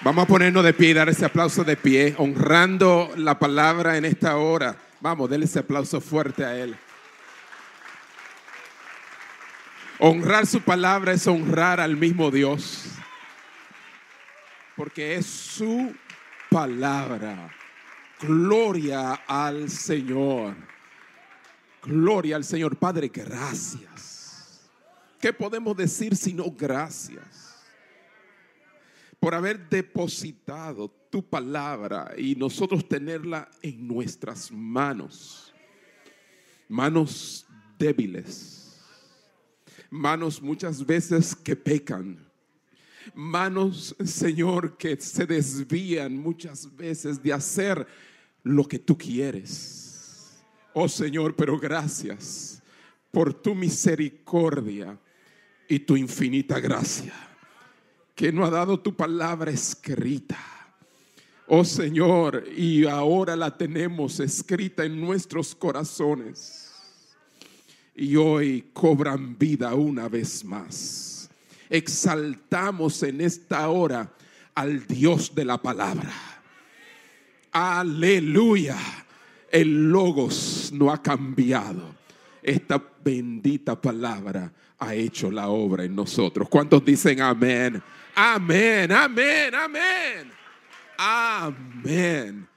Vamos 0.00 0.24
a 0.24 0.28
ponernos 0.28 0.64
de 0.64 0.74
pie 0.74 0.90
y 0.90 0.92
dar 0.92 1.08
ese 1.08 1.24
aplauso 1.24 1.64
de 1.64 1.76
pie, 1.76 2.14
honrando 2.18 3.10
la 3.16 3.38
palabra 3.38 3.96
en 3.96 4.04
esta 4.04 4.36
hora. 4.36 4.76
Vamos, 5.00 5.30
denle 5.30 5.46
ese 5.46 5.60
aplauso 5.60 6.00
fuerte 6.00 6.44
a 6.44 6.56
Él. 6.56 6.76
Honrar 9.98 10.46
su 10.46 10.60
palabra 10.60 11.12
es 11.12 11.26
honrar 11.26 11.80
al 11.80 11.96
mismo 11.96 12.30
Dios. 12.30 12.84
Porque 14.76 15.14
es 15.14 15.26
su 15.26 15.94
palabra. 16.54 17.50
Gloria 18.20 19.14
al 19.26 19.68
Señor. 19.68 20.54
Gloria 21.82 22.36
al 22.36 22.44
Señor. 22.44 22.76
Padre, 22.76 23.08
gracias. 23.12 24.70
¿Qué 25.20 25.32
podemos 25.32 25.76
decir 25.76 26.14
sino 26.14 26.44
gracias? 26.56 27.56
Por 29.18 29.34
haber 29.34 29.68
depositado 29.68 30.88
tu 31.10 31.28
palabra 31.28 32.12
y 32.16 32.36
nosotros 32.36 32.88
tenerla 32.88 33.50
en 33.60 33.88
nuestras 33.88 34.52
manos. 34.52 35.52
Manos 36.68 37.48
débiles 37.76 38.64
manos 39.94 40.42
muchas 40.42 40.84
veces 40.84 41.36
que 41.36 41.54
pecan, 41.54 42.23
manos, 43.14 43.94
Señor, 44.04 44.76
que 44.76 44.96
se 45.00 45.26
desvían 45.26 46.16
muchas 46.16 46.74
veces 46.76 47.22
de 47.22 47.32
hacer 47.32 47.86
lo 48.42 48.66
que 48.66 48.78
tú 48.78 48.96
quieres. 48.96 50.42
Oh 50.72 50.88
Señor, 50.88 51.34
pero 51.36 51.58
gracias 51.58 52.62
por 53.10 53.32
tu 53.32 53.54
misericordia 53.54 54.98
y 55.68 55.78
tu 55.78 55.96
infinita 55.96 56.58
gracia, 56.60 57.14
que 58.14 58.32
nos 58.32 58.48
ha 58.48 58.50
dado 58.50 58.80
tu 58.80 58.94
palabra 58.94 59.50
escrita. 59.50 60.38
Oh 61.46 61.64
Señor, 61.64 62.44
y 62.56 62.86
ahora 62.86 63.36
la 63.36 63.56
tenemos 63.56 64.18
escrita 64.18 64.84
en 64.84 65.00
nuestros 65.00 65.54
corazones 65.54 66.72
y 67.94 68.16
hoy 68.16 68.70
cobran 68.72 69.38
vida 69.38 69.74
una 69.74 70.08
vez 70.08 70.44
más. 70.44 71.13
Exaltamos 71.74 73.02
en 73.02 73.20
esta 73.20 73.68
hora 73.68 74.08
al 74.54 74.86
Dios 74.86 75.34
de 75.34 75.44
la 75.44 75.60
palabra. 75.60 76.08
Aleluya. 77.50 78.76
El 79.50 79.90
logos 79.90 80.70
no 80.72 80.92
ha 80.92 81.02
cambiado. 81.02 81.96
Esta 82.40 82.80
bendita 83.02 83.80
palabra 83.80 84.52
ha 84.78 84.94
hecho 84.94 85.32
la 85.32 85.48
obra 85.48 85.82
en 85.82 85.96
nosotros. 85.96 86.48
¿Cuántos 86.48 86.84
dicen 86.84 87.20
amén? 87.20 87.82
Amén, 88.14 88.92
amén, 88.92 89.52
amén. 89.56 90.30
Amén. 90.96 92.53